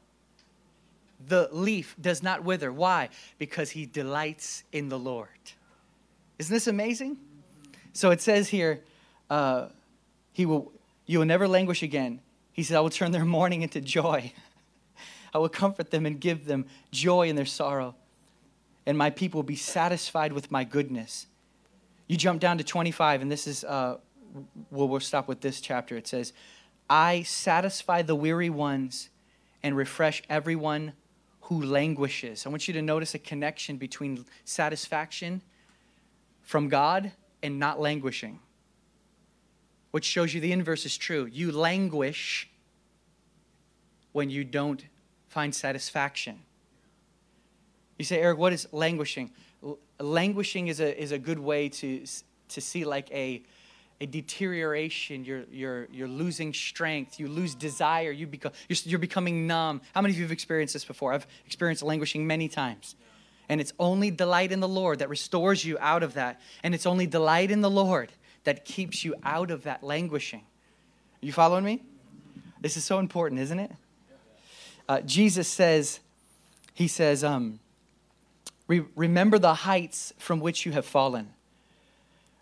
the 1.28 1.50
leaf 1.52 1.96
does 2.00 2.22
not 2.22 2.44
wither. 2.44 2.72
Why? 2.72 3.10
Because 3.38 3.72
he 3.72 3.86
delights 3.86 4.64
in 4.72 4.90
the 4.90 5.00
Lord. 5.00 5.28
Isn't 6.40 6.54
this 6.54 6.68
amazing? 6.68 7.18
So 7.94 8.12
it 8.12 8.22
says 8.22 8.50
here, 8.50 8.82
uh, 9.30 9.68
he 10.34 10.46
will, 10.46 10.72
you 11.06 11.20
will 11.20 11.26
never 11.26 11.48
languish 11.48 11.82
again. 11.82 12.20
He 12.52 12.64
said, 12.64 12.78
I 12.78 12.82
will 12.82 12.90
turn 12.90 13.12
their 13.12 13.26
mourning 13.26 13.62
into 13.62 13.82
joy. 13.82 14.34
I 15.34 15.38
will 15.38 15.50
comfort 15.50 15.92
them 15.92 16.06
and 16.06 16.20
give 16.20 16.46
them 16.46 16.66
joy 16.92 17.28
in 17.28 17.36
their 17.36 17.46
sorrow. 17.46 17.96
And 18.86 18.98
my 18.98 19.10
people 19.10 19.40
will 19.40 19.44
be 19.44 19.56
satisfied 19.56 20.32
with 20.32 20.52
my 20.52 20.64
goodness. 20.64 21.28
You 22.08 22.18
jump 22.18 22.40
down 22.40 22.58
to 22.60 22.64
25, 22.64 23.22
and 23.22 23.32
this 23.32 23.48
is, 23.48 23.64
uh, 23.64 23.98
well, 24.72 24.88
we'll 24.88 25.00
stop 25.00 25.28
with 25.28 25.42
this 25.42 25.62
chapter. 25.62 25.96
It 25.96 26.08
says, 26.08 26.34
I 26.90 27.24
satisfy 27.24 28.02
the 28.02 28.16
weary 28.16 28.50
ones 28.50 29.10
and 29.64 29.76
refresh 29.76 30.22
everyone 30.30 30.94
who 31.42 31.64
languishes. 31.64 32.46
I 32.46 32.50
want 32.50 32.68
you 32.68 32.74
to 32.74 32.82
notice 32.82 33.16
a 33.16 33.20
connection 33.20 33.78
between 33.78 34.26
satisfaction 34.44 35.42
from 36.42 36.70
God 36.70 37.12
and 37.42 37.60
not 37.60 37.80
languishing, 37.80 38.40
which 39.92 40.06
shows 40.06 40.34
you 40.34 40.42
the 40.42 40.52
inverse 40.52 40.86
is 40.86 40.98
true. 40.98 41.26
You 41.26 41.52
languish 41.52 42.50
when 44.12 44.30
you 44.30 44.44
don't 44.44 44.84
find 45.28 45.54
satisfaction. 45.54 46.40
You 47.98 48.06
say, 48.06 48.20
Eric, 48.20 48.38
what 48.38 48.54
is 48.54 48.68
languishing? 48.72 49.32
languishing 50.00 50.68
is 50.68 50.80
a, 50.80 51.02
is 51.02 51.12
a 51.12 51.20
good 51.20 51.40
way 51.40 51.70
to, 51.70 52.06
to 52.50 52.62
see 52.62 52.86
like 52.86 53.12
a, 53.12 53.44
a 54.02 54.06
deterioration. 54.06 55.24
You're, 55.24 55.44
you're, 55.52 55.88
you're 55.92 56.08
losing 56.08 56.54
strength. 56.54 57.20
You 57.20 57.28
lose 57.28 57.56
desire. 57.56 58.12
You 58.12 58.28
become, 58.28 58.52
you're, 58.68 58.78
you're 58.84 59.00
becoming 59.00 59.48
numb. 59.48 59.82
How 59.94 60.02
many 60.02 60.14
of 60.14 60.18
you 60.18 60.24
have 60.24 60.32
experienced 60.32 60.74
this 60.74 60.86
before? 60.86 61.14
I've 61.14 61.28
experienced 61.46 61.84
languishing 61.84 62.28
many 62.28 62.48
times. 62.48 62.96
And 63.48 63.62
it's 63.62 63.74
only 63.80 64.12
delight 64.12 64.52
in 64.52 64.60
the 64.60 64.68
Lord 64.68 65.00
that 65.00 65.10
restores 65.10 65.64
you 65.64 65.78
out 65.80 66.04
of 66.04 66.16
that. 66.16 66.42
And 66.64 66.74
it's 66.74 66.86
only 66.86 67.08
delight 67.08 67.52
in 67.52 67.62
the 67.62 67.70
Lord 67.70 68.12
that 68.44 68.66
keeps 68.66 69.06
you 69.06 69.16
out 69.24 69.52
of 69.52 69.64
that 69.64 69.84
languishing. 69.84 70.44
You 71.22 71.32
following 71.32 71.64
me? 71.64 71.84
This 72.60 72.78
is 72.78 72.84
so 72.84 73.00
important, 73.00 73.42
isn't 73.42 73.60
it? 73.60 73.72
Uh, 74.88 75.02
Jesus 75.02 75.48
says, 75.48 76.00
He 76.74 76.88
says, 76.88 77.24
um, 77.24 77.60
Re- 78.68 78.86
remember 78.96 79.38
the 79.38 79.54
heights 79.54 80.14
from 80.18 80.40
which 80.40 80.66
you 80.66 80.72
have 80.72 80.86
fallen. 80.86 81.30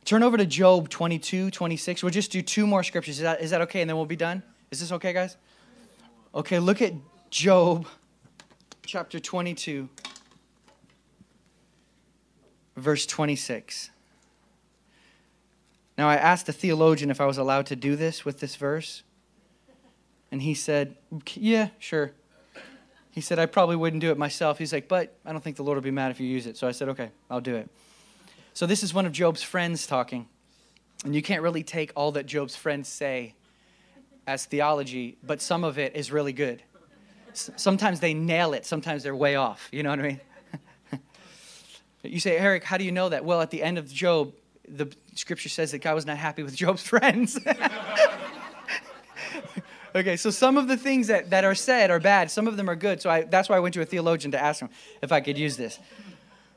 Turn 0.06 0.24
over 0.24 0.38
to 0.38 0.46
Job 0.46 0.90
22, 0.90 1.52
26. 1.52 2.04
We'll 2.04 2.12
just 2.12 2.32
do 2.32 2.42
two 2.42 2.68
more 2.68 2.84
scriptures. 2.84 3.18
Is 3.18 3.24
that, 3.24 3.42
is 3.42 3.52
that 3.52 3.62
okay? 3.62 3.82
And 3.82 3.90
then 3.90 3.98
we'll 3.98 4.06
be 4.06 4.16
done? 4.16 4.44
Is 4.72 4.80
this 4.80 4.92
okay, 4.92 5.14
guys? 5.14 5.38
Okay, 6.36 6.60
look 6.60 6.82
at 6.82 6.94
Job 7.30 7.88
chapter 8.86 9.20
22 9.20 9.90
verse 12.76 13.06
26. 13.06 13.92
Now, 15.98 16.10
I 16.10 16.16
asked 16.16 16.50
a 16.50 16.54
theologian 16.54 17.12
if 17.12 17.22
I 17.22 17.26
was 17.26 17.38
allowed 17.38 17.68
to 17.68 17.76
do 17.76 17.96
this 17.96 18.26
with 18.26 18.40
this 18.40 18.56
verse, 18.56 19.04
and 20.32 20.42
he 20.42 20.54
said, 20.54 20.96
Yeah, 21.36 21.70
sure. 21.78 22.14
He 23.12 23.22
said, 23.22 23.38
I 23.38 23.46
probably 23.46 23.76
wouldn't 23.76 24.02
do 24.02 24.10
it 24.10 24.18
myself. 24.18 24.58
He's 24.58 24.74
like, 24.74 24.88
But 24.88 25.16
I 25.24 25.32
don't 25.32 25.44
think 25.44 25.56
the 25.56 25.64
Lord 25.64 25.76
will 25.76 25.84
be 25.84 25.92
mad 25.92 26.10
if 26.10 26.20
you 26.20 26.28
use 26.28 26.48
it. 26.48 26.58
So 26.58 26.68
I 26.68 26.72
said, 26.72 26.90
Okay, 26.90 27.12
I'll 27.30 27.42
do 27.42 27.56
it. 27.56 27.70
So 28.54 28.68
this 28.68 28.84
is 28.84 28.94
one 28.94 29.08
of 29.08 29.12
Job's 29.12 29.42
friends 29.42 29.88
talking, 29.88 30.28
and 31.04 31.16
you 31.16 31.24
can't 31.24 31.42
really 31.42 31.64
take 31.64 31.92
all 31.96 32.12
that 32.12 32.28
Job's 32.28 32.56
friends 32.56 32.88
say 32.88 33.34
as 34.28 34.46
theology, 34.46 35.18
but 35.24 35.42
some 35.42 35.64
of 35.64 35.80
it 35.80 35.96
is 35.96 36.12
really 36.12 36.34
good. 36.34 36.62
Sometimes 37.34 38.00
they 38.00 38.14
nail 38.14 38.54
it, 38.54 38.64
sometimes 38.66 39.02
they're 39.02 39.16
way 39.16 39.36
off. 39.36 39.68
You 39.72 39.82
know 39.82 39.90
what 39.90 40.00
I 40.00 40.04
mean? 40.04 40.22
You 42.06 42.20
say, 42.20 42.36
Eric, 42.36 42.66
how 42.66 42.78
do 42.78 42.84
you 42.84 42.92
know 42.92 43.08
that? 43.08 43.24
Well, 43.24 43.40
at 43.40 43.50
the 43.50 43.64
end 43.64 43.78
of 43.78 43.90
Job, 43.90 44.34
the 44.68 44.94
scripture 45.16 45.48
says 45.48 45.72
that 45.72 45.78
God 45.78 45.96
was 45.96 46.06
not 46.06 46.18
happy 46.18 46.44
with 46.44 46.54
Job's 46.64 46.86
friends. 46.86 47.40
okay, 49.96 50.18
so 50.18 50.30
some 50.30 50.58
of 50.58 50.68
the 50.68 50.76
things 50.76 51.08
that, 51.08 51.30
that 51.30 51.46
are 51.46 51.56
said 51.56 51.92
are 51.92 52.02
bad, 52.02 52.30
some 52.30 52.46
of 52.46 52.58
them 52.58 52.70
are 52.70 52.76
good. 52.76 53.02
So 53.02 53.10
I, 53.10 53.22
that's 53.22 53.48
why 53.48 53.56
I 53.56 53.62
went 53.62 53.74
to 53.76 53.82
a 53.82 53.86
theologian 53.86 54.32
to 54.34 54.38
ask 54.38 54.60
him 54.60 54.70
if 55.02 55.14
I 55.14 55.22
could 55.22 55.38
use 55.38 55.56
this. 55.56 55.80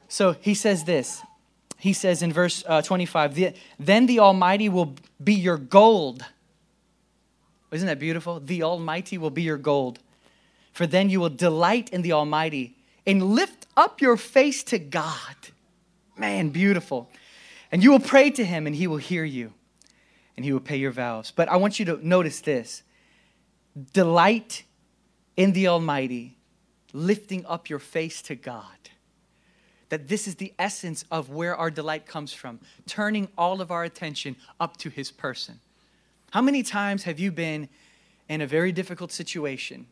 So 0.09 0.33
he 0.33 0.55
says 0.55 0.83
this. 0.83 1.23
He 1.79 1.93
says 1.93 2.23
in 2.23 2.33
verse 2.33 2.65
uh, 2.67 2.83
25, 2.83 3.55
Then 3.79 4.07
the 4.07 4.21
Almighty 4.21 4.69
will 4.69 4.95
be 5.23 5.35
your 5.35 5.59
gold. 5.59 6.25
Isn't 7.71 7.87
that 7.87 7.99
beautiful? 7.99 8.41
The 8.41 8.63
Almighty 8.63 9.19
will 9.19 9.31
be 9.31 9.43
your 9.43 9.59
gold. 9.59 9.99
For 10.73 10.87
then 10.87 11.11
you 11.11 11.21
will 11.21 11.31
delight 11.31 11.91
in 11.91 12.03
the 12.03 12.13
Almighty 12.13 12.77
and 13.07 13.23
lift 13.23 13.67
up 13.77 14.01
your 14.01 14.17
face 14.17 14.63
to 14.65 14.79
God. 14.79 15.37
Man, 16.17 16.51
beautiful. 16.51 17.11
And 17.71 17.83
you 17.83 17.91
will 17.91 18.01
pray 18.01 18.31
to 18.31 18.45
him, 18.45 18.67
and 18.67 18.75
he 18.75 18.87
will 18.87 18.97
hear 18.97 19.25
you, 19.25 19.53
and 20.37 20.45
he 20.45 20.53
will 20.53 20.61
pay 20.61 20.77
your 20.77 20.93
vows. 20.93 21.33
But 21.35 21.49
I 21.49 21.57
want 21.57 21.79
you 21.79 21.85
to 21.87 22.07
notice 22.07 22.41
this 22.41 22.83
delight 23.93 24.65
in 25.37 25.53
the 25.53 25.69
Almighty, 25.69 26.39
lifting 26.93 27.45
up 27.47 27.69
your 27.69 27.79
face 27.79 28.23
to 28.23 28.35
God. 28.35 28.86
That 29.89 30.09
this 30.09 30.27
is 30.27 30.37
the 30.37 30.53
essence 30.59 31.05
of 31.11 31.31
where 31.31 31.57
our 31.57 31.71
delight 31.71 32.07
comes 32.07 32.33
from, 32.33 32.61
turning 32.87 33.29
all 33.39 33.61
of 33.61 33.71
our 33.71 33.85
attention 33.85 34.37
up 34.59 34.77
to 34.79 34.89
his 34.89 35.11
person. 35.11 35.61
How 36.31 36.43
many 36.43 36.63
times 36.63 37.05
have 37.05 37.19
you 37.21 37.31
been 37.31 37.69
in 38.29 38.41
a 38.41 38.47
very 38.47 38.73
difficult 38.73 39.13
situation 39.13 39.87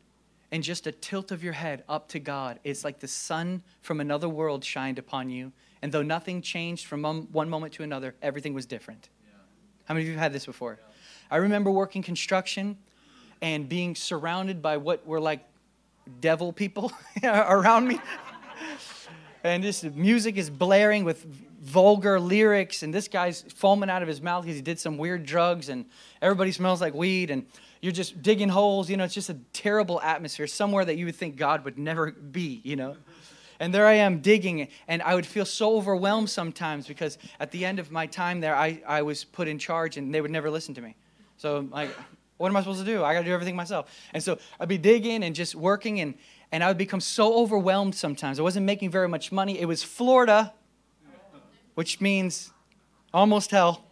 and 0.51 0.63
just 0.63 0.87
a 0.87 0.93
tilt 0.93 1.33
of 1.33 1.43
your 1.43 1.53
head 1.53 1.83
up 1.89 2.09
to 2.09 2.21
God. 2.21 2.61
It's 2.63 2.85
like 2.85 3.01
the 3.01 3.09
sun 3.09 3.63
from 3.83 4.01
another 4.01 4.29
world 4.29 4.65
shined 4.65 5.01
upon 5.01 5.31
you. 5.31 5.53
And 5.83 5.91
though 5.91 6.03
nothing 6.03 6.43
changed 6.43 6.87
from 6.87 7.03
one 7.33 7.51
moment 7.51 7.73
to 7.75 7.83
another, 7.83 8.15
everything 8.23 8.55
was 8.55 8.65
different. 8.65 9.09
Yeah. 9.27 9.39
How 9.87 9.95
many 9.95 10.05
of 10.05 10.09
you 10.09 10.15
have 10.15 10.23
had 10.23 10.33
this 10.33 10.47
before? 10.47 10.79
Yeah. 10.81 10.95
I 11.31 11.37
remember 11.39 11.71
working 11.73 12.03
construction 12.03 12.79
and 13.43 13.69
being 13.69 13.95
surrounded 13.95 14.63
by 14.63 14.77
what 14.77 15.07
were 15.07 15.21
like 15.21 15.41
devil 16.21 16.53
people 16.53 16.93
around 17.25 17.89
me. 17.89 17.99
And 19.45 19.63
this 19.63 19.83
music 19.85 20.37
is 20.37 20.49
blaring 20.49 21.05
with 21.05 21.25
vulgar 21.61 22.19
lyrics, 22.19 22.83
and 22.83 22.93
this 22.93 23.09
guy's 23.09 23.43
foaming 23.43 23.91
out 23.91 24.03
of 24.03 24.09
his 24.09 24.21
mouth 24.21 24.45
because 24.45 24.57
he 24.57 24.63
did 24.63 24.81
some 24.81 24.97
weird 24.97 25.27
drugs, 25.27 25.69
and 25.69 25.85
everybody 26.23 26.51
smells 26.51 26.81
like 26.81 26.95
weed. 26.95 27.31
And 27.31 27.47
you're 27.83 27.93
just 27.93 28.23
digging 28.23 28.49
holes. 28.49 28.89
You 28.89 28.97
know, 28.97 29.05
it's 29.05 29.15
just 29.15 29.29
a 29.29 29.37
terrible 29.53 30.01
atmosphere, 30.01 30.47
somewhere 30.47 30.85
that 30.87 30.97
you 30.97 31.05
would 31.05 31.17
think 31.17 31.37
God 31.37 31.65
would 31.65 31.79
never 31.79 32.11
be, 32.11 32.63
you 32.65 32.77
know. 32.77 32.97
And 33.61 33.73
there 33.73 33.87
I 33.87 33.95
am 33.95 34.21
digging, 34.21 34.69
and 34.89 35.03
I 35.03 35.15
would 35.15 35.27
feel 35.27 35.45
so 35.45 35.77
overwhelmed 35.77 36.31
sometimes 36.31 36.87
because 36.87 37.19
at 37.39 37.51
the 37.51 37.65
end 37.65 37.79
of 37.79 37.93
my 37.93 38.07
time 38.07 38.41
there, 38.41 38.57
I, 38.57 38.83
I 38.87 39.03
was 39.03 39.25
put 39.25 39.47
in 39.47 39.59
charge 39.59 39.97
and 39.97 40.13
they 40.13 40.21
would 40.21 40.31
never 40.31 40.51
listen 40.51 40.75
to 40.75 40.81
me. 40.81 40.97
So, 41.37 41.69
like, 41.71 41.91
what 42.39 42.49
am 42.49 42.57
I 42.57 42.61
supposed 42.61 42.81
to 42.81 42.87
do? 42.87 43.05
I 43.05 43.13
got 43.15 43.21
to 43.21 43.27
do 43.27 43.33
everything 43.33 43.57
myself. 43.57 43.91
And 44.13 44.23
so 44.23 44.39
I'd 44.59 44.69
be 44.69 44.79
digging 44.79 45.23
and 45.23 45.35
just 45.35 45.55
working, 45.55 46.01
and, 46.01 46.15
and 46.55 46.63
I 46.63 46.69
would 46.69 46.79
become 46.79 47.01
so 47.01 47.35
overwhelmed 47.35 47.97
sometimes. 47.97 48.39
I 48.39 48.45
wasn't 48.45 48.65
making 48.65 48.89
very 48.89 49.09
much 49.09 49.33
money. 49.33 49.59
It 49.59 49.65
was 49.65 49.83
Florida, 49.83 50.55
which 51.75 52.01
means 52.01 52.53
almost 53.13 53.51
hell. 53.51 53.85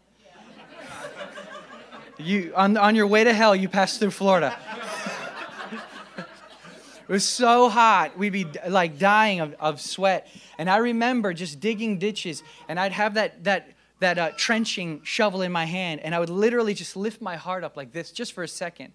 You, 2.18 2.52
on, 2.54 2.76
on 2.76 2.94
your 2.94 3.08
way 3.08 3.24
to 3.24 3.34
hell, 3.34 3.56
you 3.56 3.68
pass 3.68 3.98
through 3.98 4.12
Florida. 4.12 4.56
it 6.18 7.08
was 7.08 7.28
so 7.28 7.68
hot. 7.68 8.16
We'd 8.16 8.32
be 8.32 8.46
like 8.68 8.96
dying 8.96 9.40
of, 9.40 9.56
of 9.58 9.80
sweat. 9.80 10.28
And 10.56 10.70
I 10.70 10.76
remember 10.76 11.34
just 11.34 11.58
digging 11.58 11.98
ditches, 11.98 12.44
and 12.68 12.78
I'd 12.78 12.92
have 12.92 13.14
that, 13.14 13.42
that, 13.42 13.72
that 13.98 14.18
uh, 14.18 14.30
trenching 14.36 15.00
shovel 15.02 15.42
in 15.42 15.50
my 15.50 15.64
hand, 15.64 16.00
and 16.04 16.14
I 16.14 16.20
would 16.20 16.30
literally 16.30 16.74
just 16.74 16.94
lift 16.94 17.20
my 17.20 17.34
heart 17.34 17.64
up 17.64 17.76
like 17.76 17.90
this 17.90 18.12
just 18.12 18.32
for 18.32 18.44
a 18.44 18.48
second. 18.48 18.92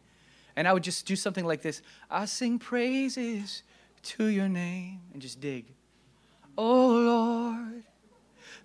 And 0.57 0.67
I 0.67 0.73
would 0.73 0.83
just 0.83 1.05
do 1.05 1.15
something 1.15 1.45
like 1.45 1.61
this 1.61 1.81
I 2.11 2.25
sing 2.25 2.59
praises 2.59 3.63
to 4.03 4.25
your 4.25 4.49
name, 4.49 4.99
and 5.13 5.21
just 5.21 5.39
dig. 5.39 5.67
Oh 6.57 6.89
Lord, 6.89 7.83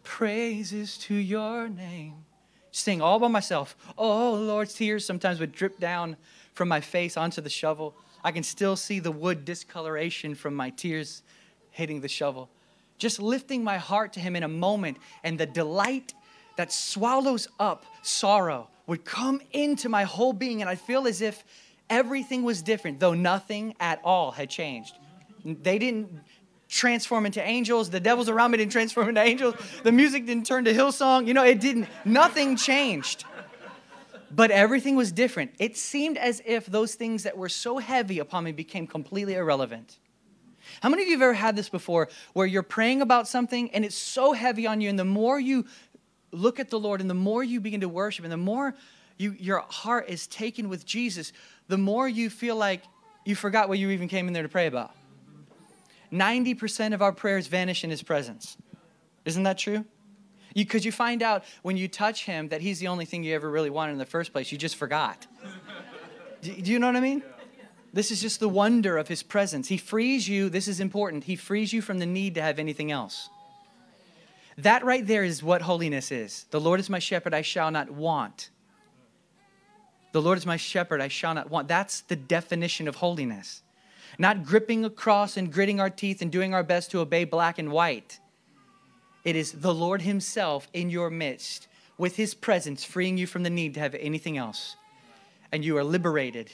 praises 0.02 0.98
to 0.98 1.14
your 1.14 1.68
name 1.68 2.24
sing 2.72 3.00
all 3.00 3.18
by 3.18 3.28
myself. 3.28 3.76
Oh, 3.96 4.34
Lord, 4.34 4.68
tears 4.68 5.04
sometimes 5.04 5.38
would 5.38 5.52
drip 5.52 5.78
down 5.78 6.16
from 6.54 6.68
my 6.68 6.80
face 6.80 7.16
onto 7.16 7.40
the 7.40 7.50
shovel. 7.50 7.94
I 8.24 8.32
can 8.32 8.42
still 8.42 8.76
see 8.76 8.98
the 8.98 9.12
wood 9.12 9.44
discoloration 9.44 10.34
from 10.34 10.54
my 10.54 10.70
tears 10.70 11.22
hitting 11.70 12.00
the 12.00 12.08
shovel. 12.08 12.50
Just 12.98 13.20
lifting 13.20 13.62
my 13.62 13.78
heart 13.78 14.12
to 14.14 14.20
Him 14.20 14.36
in 14.36 14.42
a 14.42 14.48
moment, 14.48 14.98
and 15.22 15.38
the 15.38 15.46
delight 15.46 16.14
that 16.56 16.72
swallows 16.72 17.48
up 17.60 17.84
sorrow 18.02 18.68
would 18.86 19.04
come 19.04 19.40
into 19.52 19.88
my 19.88 20.04
whole 20.04 20.32
being, 20.32 20.60
and 20.60 20.68
I 20.68 20.74
feel 20.74 21.06
as 21.06 21.22
if 21.22 21.44
everything 21.92 22.42
was 22.42 22.62
different, 22.62 22.98
though 22.98 23.14
nothing 23.14 23.74
at 23.78 24.00
all 24.02 24.32
had 24.32 24.48
changed. 24.48 24.98
They 25.44 25.78
didn't 25.78 26.08
transform 26.68 27.26
into 27.26 27.42
angels. 27.42 27.90
The 27.90 28.00
devils 28.00 28.30
around 28.30 28.50
me 28.50 28.58
didn't 28.58 28.72
transform 28.72 29.10
into 29.10 29.20
angels. 29.20 29.54
The 29.82 29.92
music 29.92 30.24
didn't 30.24 30.46
turn 30.46 30.64
to 30.64 30.72
Hillsong. 30.72 31.26
You 31.26 31.34
know, 31.34 31.44
it 31.44 31.60
didn't, 31.60 31.86
nothing 32.06 32.56
changed. 32.56 33.26
But 34.34 34.50
everything 34.50 34.96
was 34.96 35.12
different. 35.12 35.52
It 35.58 35.76
seemed 35.76 36.16
as 36.16 36.40
if 36.46 36.64
those 36.64 36.94
things 36.94 37.24
that 37.24 37.36
were 37.36 37.50
so 37.50 37.76
heavy 37.76 38.18
upon 38.18 38.44
me 38.44 38.52
became 38.52 38.86
completely 38.86 39.34
irrelevant. 39.34 39.98
How 40.80 40.88
many 40.88 41.02
of 41.02 41.08
you 41.08 41.14
have 41.16 41.22
ever 41.22 41.34
had 41.34 41.56
this 41.56 41.68
before 41.68 42.08
where 42.32 42.46
you're 42.46 42.62
praying 42.62 43.02
about 43.02 43.28
something 43.28 43.70
and 43.72 43.84
it's 43.84 43.96
so 43.96 44.32
heavy 44.32 44.66
on 44.66 44.80
you, 44.80 44.88
and 44.88 44.98
the 44.98 45.04
more 45.04 45.38
you 45.38 45.66
look 46.30 46.58
at 46.58 46.70
the 46.70 46.80
Lord 46.80 47.02
and 47.02 47.10
the 47.10 47.14
more 47.14 47.44
you 47.44 47.60
begin 47.60 47.82
to 47.82 47.88
worship 47.90 48.24
and 48.24 48.32
the 48.32 48.38
more 48.38 48.74
you, 49.18 49.36
your 49.38 49.60
heart 49.68 50.08
is 50.08 50.26
taken 50.26 50.68
with 50.68 50.84
Jesus, 50.84 51.32
the 51.68 51.78
more 51.78 52.08
you 52.08 52.30
feel 52.30 52.56
like 52.56 52.82
you 53.24 53.34
forgot 53.34 53.68
what 53.68 53.78
you 53.78 53.90
even 53.90 54.08
came 54.08 54.26
in 54.26 54.32
there 54.32 54.42
to 54.42 54.48
pray 54.48 54.66
about. 54.66 54.92
90% 56.12 56.92
of 56.92 57.00
our 57.00 57.12
prayers 57.12 57.46
vanish 57.46 57.84
in 57.84 57.90
His 57.90 58.02
presence. 58.02 58.56
Isn't 59.24 59.44
that 59.44 59.58
true? 59.58 59.84
Because 60.54 60.84
you, 60.84 60.88
you, 60.88 60.92
find 60.92 61.22
out 61.22 61.44
when 61.62 61.76
you 61.76 61.88
touch 61.88 62.24
Him 62.24 62.48
that 62.48 62.60
He's 62.60 62.78
the 62.78 62.88
only 62.88 63.06
thing 63.06 63.24
you 63.24 63.34
ever 63.34 63.50
really 63.50 63.70
wanted 63.70 63.92
in 63.92 63.98
the 63.98 64.04
first 64.04 64.32
place. 64.32 64.52
You 64.52 64.58
just 64.58 64.76
forgot. 64.76 65.26
do, 66.42 66.52
do 66.52 66.70
you 66.70 66.78
know 66.78 66.88
what 66.88 66.96
I 66.96 67.00
mean? 67.00 67.22
This 67.94 68.10
is 68.10 68.20
just 68.20 68.40
the 68.40 68.48
wonder 68.48 68.98
of 68.98 69.08
His 69.08 69.22
presence. 69.22 69.68
He 69.68 69.78
frees 69.78 70.28
you, 70.28 70.48
this 70.48 70.68
is 70.68 70.80
important, 70.80 71.24
He 71.24 71.36
frees 71.36 71.72
you 71.72 71.80
from 71.80 71.98
the 71.98 72.06
need 72.06 72.34
to 72.34 72.42
have 72.42 72.58
anything 72.58 72.90
else. 72.90 73.30
That 74.58 74.84
right 74.84 75.06
there 75.06 75.24
is 75.24 75.42
what 75.42 75.62
holiness 75.62 76.12
is. 76.12 76.44
The 76.50 76.60
Lord 76.60 76.78
is 76.78 76.90
my 76.90 76.98
shepherd, 76.98 77.32
I 77.32 77.42
shall 77.42 77.70
not 77.70 77.90
want. 77.90 78.50
The 80.12 80.22
Lord 80.22 80.38
is 80.38 80.46
my 80.46 80.56
shepherd, 80.56 81.00
I 81.00 81.08
shall 81.08 81.34
not 81.34 81.50
want. 81.50 81.68
That's 81.68 82.02
the 82.02 82.16
definition 82.16 82.86
of 82.86 82.96
holiness 82.96 83.62
not 84.18 84.44
gripping 84.44 84.84
a 84.84 84.90
cross 84.90 85.36
and 85.36 85.52
gritting 85.52 85.80
our 85.80 85.90
teeth 85.90 86.22
and 86.22 86.30
doing 86.30 86.54
our 86.54 86.62
best 86.62 86.90
to 86.90 87.00
obey 87.00 87.24
black 87.24 87.58
and 87.58 87.70
white. 87.70 88.18
It 89.24 89.36
is 89.36 89.52
the 89.52 89.74
Lord 89.74 90.02
Himself 90.02 90.68
in 90.72 90.90
your 90.90 91.10
midst 91.10 91.68
with 91.96 92.16
His 92.16 92.34
presence, 92.34 92.84
freeing 92.84 93.16
you 93.16 93.26
from 93.26 93.42
the 93.42 93.50
need 93.50 93.74
to 93.74 93.80
have 93.80 93.94
anything 93.94 94.36
else. 94.36 94.76
And 95.50 95.64
you 95.64 95.76
are 95.76 95.84
liberated 95.84 96.50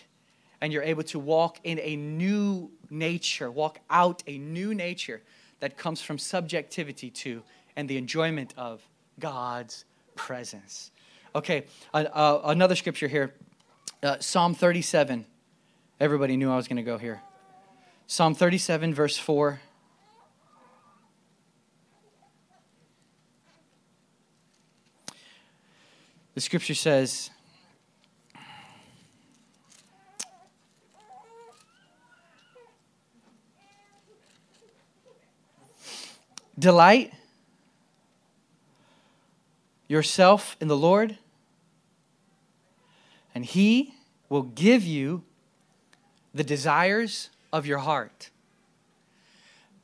and 0.60 0.72
you're 0.72 0.82
able 0.82 1.04
to 1.04 1.18
walk 1.18 1.58
in 1.62 1.78
a 1.80 1.96
new 1.96 2.70
nature, 2.90 3.50
walk 3.50 3.78
out 3.88 4.22
a 4.26 4.38
new 4.38 4.74
nature 4.74 5.22
that 5.60 5.76
comes 5.76 6.00
from 6.00 6.18
subjectivity 6.18 7.10
to 7.10 7.42
and 7.76 7.88
the 7.88 7.96
enjoyment 7.96 8.54
of 8.56 8.82
God's 9.20 9.84
presence. 10.16 10.90
Okay, 11.34 11.64
uh, 11.94 12.40
another 12.44 12.74
scripture 12.74 13.06
here 13.06 13.34
uh, 14.02 14.18
Psalm 14.20 14.54
37. 14.54 15.26
Everybody 16.00 16.36
knew 16.36 16.50
I 16.50 16.56
was 16.56 16.68
going 16.68 16.76
to 16.76 16.82
go 16.82 16.98
here. 16.98 17.20
Psalm 18.06 18.34
37, 18.34 18.94
verse 18.94 19.18
4. 19.18 19.60
The 26.34 26.40
scripture 26.40 26.74
says, 26.74 27.30
Delight 36.56 37.12
yourself 39.86 40.56
in 40.60 40.68
the 40.68 40.76
Lord, 40.76 41.18
and 43.38 43.46
He 43.46 43.94
will 44.28 44.42
give 44.42 44.82
you 44.82 45.22
the 46.34 46.42
desires 46.42 47.30
of 47.52 47.66
your 47.66 47.78
heart. 47.78 48.30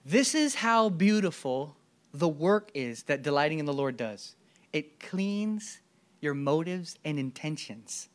This 0.04 0.34
is 0.34 0.56
how 0.56 0.88
beautiful 0.88 1.76
the 2.12 2.28
work 2.28 2.72
is 2.74 3.04
that 3.04 3.22
delighting 3.22 3.60
in 3.60 3.64
the 3.64 3.72
Lord 3.72 3.96
does. 3.96 4.34
It 4.72 4.98
cleans 4.98 5.78
your 6.20 6.34
motives 6.34 6.98
and 7.04 7.16
intentions 7.16 8.08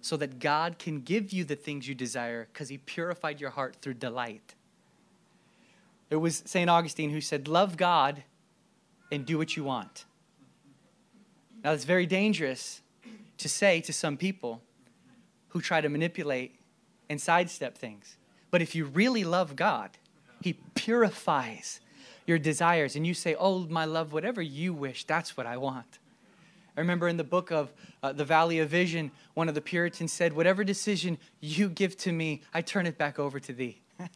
so 0.00 0.16
that 0.16 0.38
God 0.38 0.78
can 0.78 1.02
give 1.02 1.34
you 1.34 1.44
the 1.44 1.54
things 1.54 1.86
you 1.86 1.94
desire 1.94 2.48
because 2.50 2.70
He 2.70 2.78
purified 2.78 3.42
your 3.42 3.50
heart 3.50 3.76
through 3.82 3.92
delight. 3.92 4.54
It 6.08 6.16
was 6.16 6.42
St. 6.46 6.70
Augustine 6.70 7.10
who 7.10 7.20
said, 7.20 7.46
Love 7.46 7.76
God 7.76 8.22
and 9.12 9.26
do 9.26 9.36
what 9.36 9.54
you 9.54 9.64
want. 9.64 10.06
Now, 11.62 11.72
it's 11.72 11.84
very 11.84 12.06
dangerous 12.06 12.80
to 13.36 13.50
say 13.50 13.82
to 13.82 13.92
some 13.92 14.16
people 14.16 14.62
who 15.48 15.60
try 15.60 15.80
to 15.80 15.88
manipulate 15.88 16.58
and 17.08 17.20
sidestep 17.20 17.76
things. 17.76 18.16
But 18.50 18.62
if 18.62 18.74
you 18.74 18.86
really 18.86 19.24
love 19.24 19.56
God, 19.56 19.90
He 20.42 20.54
purifies 20.74 21.80
your 22.26 22.38
desires, 22.38 22.94
and 22.94 23.06
you 23.06 23.14
say, 23.14 23.34
Oh, 23.38 23.60
my 23.60 23.84
love, 23.84 24.12
whatever 24.12 24.42
you 24.42 24.74
wish, 24.74 25.04
that's 25.04 25.36
what 25.36 25.46
I 25.46 25.56
want. 25.56 25.98
I 26.76 26.80
remember 26.80 27.08
in 27.08 27.16
the 27.16 27.24
book 27.24 27.50
of 27.50 27.72
uh, 28.02 28.12
The 28.12 28.24
Valley 28.24 28.60
of 28.60 28.68
Vision, 28.68 29.10
one 29.34 29.48
of 29.48 29.54
the 29.54 29.60
Puritans 29.60 30.12
said, 30.12 30.32
Whatever 30.32 30.62
decision 30.62 31.18
you 31.40 31.68
give 31.68 31.96
to 31.98 32.12
me, 32.12 32.42
I 32.54 32.60
turn 32.60 32.86
it 32.86 32.98
back 32.98 33.18
over 33.18 33.40
to 33.40 33.52
thee. 33.52 33.80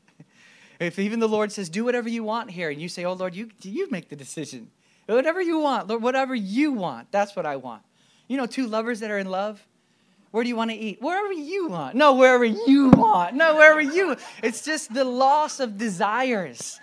if 0.79 0.99
even 0.99 1.19
the 1.19 1.29
Lord 1.29 1.51
says, 1.51 1.69
Do 1.69 1.85
whatever 1.85 2.09
you 2.09 2.23
want 2.23 2.51
here, 2.51 2.71
and 2.71 2.81
you 2.81 2.89
say, 2.89 3.05
Oh, 3.05 3.15
Lord, 3.15 3.35
you, 3.35 3.51
you 3.63 3.91
make 3.91 4.09
the 4.11 4.17
decision. 4.17 4.71
Whatever 5.07 5.43
you 5.43 5.59
want, 5.59 5.89
Lord, 5.89 6.03
whatever 6.03 6.35
you 6.35 6.73
want, 6.73 7.11
that's 7.11 7.35
what 7.35 7.47
I 7.47 7.57
want. 7.57 7.83
You 8.29 8.37
know, 8.37 8.47
two 8.47 8.67
lovers 8.67 9.01
that 9.01 9.11
are 9.11 9.19
in 9.19 9.29
love, 9.29 9.67
where 10.33 10.43
do 10.43 10.49
you 10.49 10.57
want 10.57 10.71
to 10.71 10.77
eat? 10.77 11.01
Wherever 11.01 11.33
you 11.33 11.69
want. 11.69 11.95
No, 11.95 12.15
wherever 12.15 12.45
you 12.45 12.89
want. 12.89 13.37
No, 13.37 13.55
wherever 13.55 13.81
you. 13.81 14.17
It's 14.43 14.65
just 14.65 14.93
the 14.93 15.05
loss 15.05 15.61
of 15.61 15.79
desires 15.79 16.81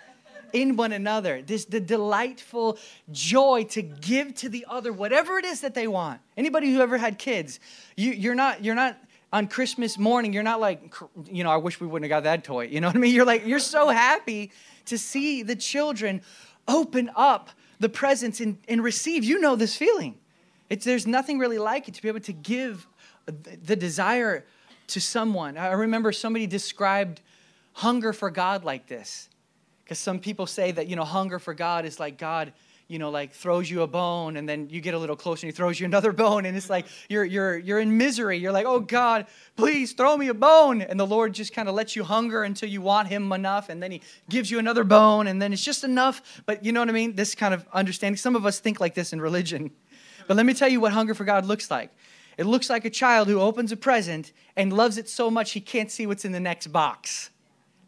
in 0.52 0.76
one 0.76 0.92
another. 0.92 1.42
This 1.42 1.64
the 1.64 1.80
delightful 1.80 2.78
joy 3.10 3.64
to 3.70 3.82
give 3.82 4.34
to 4.36 4.48
the 4.48 4.66
other 4.68 4.92
whatever 4.92 5.36
it 5.36 5.44
is 5.44 5.60
that 5.62 5.74
they 5.74 5.88
want. 5.88 6.20
Anybody 6.36 6.72
who 6.72 6.80
ever 6.80 6.96
had 6.96 7.18
kids, 7.18 7.58
you, 7.96 8.12
you're 8.12 8.36
not 8.36 8.64
you're 8.64 8.76
not 8.76 8.96
on 9.32 9.48
Christmas 9.48 9.98
morning, 9.98 10.32
you're 10.32 10.42
not 10.42 10.60
like, 10.60 10.94
you 11.26 11.44
know, 11.44 11.50
I 11.50 11.56
wish 11.56 11.80
we 11.80 11.86
wouldn't 11.86 12.10
have 12.10 12.16
got 12.16 12.24
that 12.24 12.44
toy. 12.44 12.66
You 12.66 12.80
know 12.80 12.88
what 12.88 12.96
I 12.96 12.98
mean? 12.98 13.14
You're 13.14 13.24
like, 13.24 13.46
you're 13.46 13.58
so 13.58 13.88
happy 13.88 14.50
to 14.86 14.98
see 14.98 15.42
the 15.42 15.54
children 15.54 16.22
open 16.66 17.10
up 17.14 17.50
the 17.78 17.88
presents 17.88 18.40
and, 18.40 18.58
and 18.68 18.82
receive. 18.82 19.22
You 19.24 19.38
know 19.38 19.56
this 19.56 19.76
feeling. 19.76 20.18
It's, 20.68 20.84
there's 20.84 21.06
nothing 21.06 21.38
really 21.38 21.58
like 21.58 21.88
it 21.88 21.94
to 21.94 22.02
be 22.02 22.08
able 22.08 22.20
to 22.20 22.32
give 22.32 22.86
the 23.26 23.76
desire 23.76 24.44
to 24.88 25.00
someone. 25.00 25.56
I 25.56 25.72
remember 25.72 26.12
somebody 26.12 26.46
described 26.46 27.20
hunger 27.72 28.12
for 28.12 28.30
God 28.30 28.64
like 28.64 28.86
this. 28.86 29.28
Because 29.84 29.98
some 29.98 30.20
people 30.20 30.46
say 30.46 30.70
that, 30.72 30.86
you 30.86 30.96
know, 30.96 31.04
hunger 31.04 31.38
for 31.38 31.52
God 31.52 31.84
is 31.84 31.98
like 31.98 32.16
God, 32.16 32.52
you 32.86 32.98
know, 32.98 33.10
like 33.10 33.32
throws 33.32 33.68
you 33.68 33.82
a 33.82 33.88
bone 33.88 34.36
and 34.36 34.48
then 34.48 34.68
you 34.70 34.80
get 34.80 34.94
a 34.94 34.98
little 34.98 35.16
closer 35.16 35.46
and 35.46 35.52
he 35.52 35.56
throws 35.56 35.80
you 35.80 35.86
another 35.92 36.12
bone. 36.12 36.46
And 36.46 36.56
it's 36.56 36.70
like 36.70 36.86
you're, 37.08 37.24
you're, 37.24 37.58
you're 37.58 37.80
in 37.80 37.96
misery. 37.96 38.38
You're 38.38 38.52
like, 38.52 38.66
oh 38.66 38.80
God, 38.80 39.26
please 39.56 39.92
throw 39.92 40.16
me 40.16 40.28
a 40.28 40.34
bone. 40.34 40.80
And 40.80 40.98
the 40.98 41.06
Lord 41.06 41.32
just 41.32 41.52
kind 41.52 41.68
of 41.68 41.74
lets 41.74 41.96
you 41.96 42.04
hunger 42.04 42.44
until 42.44 42.68
you 42.68 42.80
want 42.80 43.08
him 43.08 43.32
enough. 43.32 43.68
And 43.68 43.82
then 43.82 43.90
he 43.90 44.02
gives 44.28 44.50
you 44.50 44.58
another 44.58 44.84
bone. 44.84 45.26
And 45.26 45.42
then 45.42 45.52
it's 45.52 45.64
just 45.64 45.82
enough. 45.82 46.42
But 46.46 46.64
you 46.64 46.70
know 46.70 46.80
what 46.80 46.88
I 46.88 46.92
mean? 46.92 47.16
This 47.16 47.34
kind 47.34 47.52
of 47.52 47.66
understanding. 47.72 48.16
Some 48.16 48.36
of 48.36 48.46
us 48.46 48.60
think 48.60 48.78
like 48.78 48.94
this 48.94 49.12
in 49.12 49.20
religion. 49.20 49.72
But 50.28 50.36
let 50.36 50.46
me 50.46 50.54
tell 50.54 50.68
you 50.68 50.80
what 50.80 50.92
hunger 50.92 51.14
for 51.14 51.24
God 51.24 51.46
looks 51.46 51.68
like. 51.68 51.90
It 52.40 52.46
looks 52.46 52.70
like 52.70 52.86
a 52.86 52.90
child 52.90 53.28
who 53.28 53.38
opens 53.38 53.70
a 53.70 53.76
present 53.76 54.32
and 54.56 54.72
loves 54.72 54.96
it 54.96 55.10
so 55.10 55.30
much 55.30 55.50
he 55.50 55.60
can't 55.60 55.90
see 55.90 56.06
what's 56.06 56.24
in 56.24 56.32
the 56.32 56.40
next 56.40 56.68
box. 56.68 57.28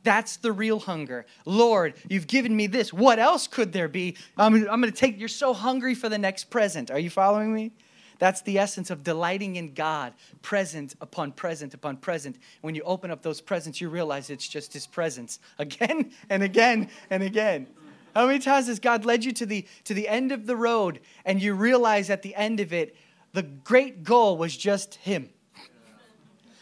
That's 0.03 0.37
the 0.37 0.53
real 0.53 0.79
hunger. 0.79 1.25
Lord, 1.47 1.95
you've 2.07 2.27
given 2.27 2.55
me 2.55 2.66
this. 2.66 2.93
What 2.93 3.18
else 3.18 3.47
could 3.47 3.72
there 3.72 3.89
be? 3.89 4.14
I'm, 4.37 4.55
I'm 4.68 4.83
going 4.83 4.83
to 4.83 4.91
take, 4.93 5.18
you're 5.18 5.29
so 5.29 5.55
hungry 5.55 5.95
for 5.95 6.11
the 6.11 6.18
next 6.18 6.51
present. 6.51 6.91
Are 6.91 6.99
you 6.99 7.09
following 7.09 7.55
me? 7.55 7.72
That's 8.18 8.43
the 8.43 8.59
essence 8.59 8.91
of 8.91 9.03
delighting 9.03 9.57
in 9.57 9.72
God, 9.72 10.12
present 10.43 10.97
upon 11.01 11.33
present 11.33 11.72
upon 11.72 11.97
present. 11.97 12.37
When 12.61 12.74
you 12.74 12.83
open 12.83 13.11
up 13.11 13.22
those 13.22 13.41
presents, 13.41 13.81
you 13.81 13.89
realize 13.89 14.29
it's 14.29 14.47
just 14.47 14.74
His 14.74 14.87
presence 14.87 15.39
again 15.59 16.12
and 16.29 16.43
again 16.43 16.91
and 17.09 17.22
again. 17.22 17.68
How 18.14 18.26
many 18.26 18.39
times 18.39 18.66
has 18.66 18.81
God 18.81 19.07
led 19.07 19.24
you 19.24 19.33
to 19.33 19.47
the, 19.47 19.66
to 19.85 19.95
the 19.95 20.09
end 20.09 20.31
of 20.31 20.45
the 20.45 20.57
road 20.57 21.01
and 21.24 21.41
you 21.41 21.55
realize 21.55 22.11
at 22.11 22.20
the 22.20 22.35
end 22.35 22.61
of 22.61 22.74
it, 22.74 22.95
the 23.33 23.43
great 23.43 24.05
goal 24.05 24.37
was 24.37 24.57
just 24.57 24.97
him. 24.97 25.28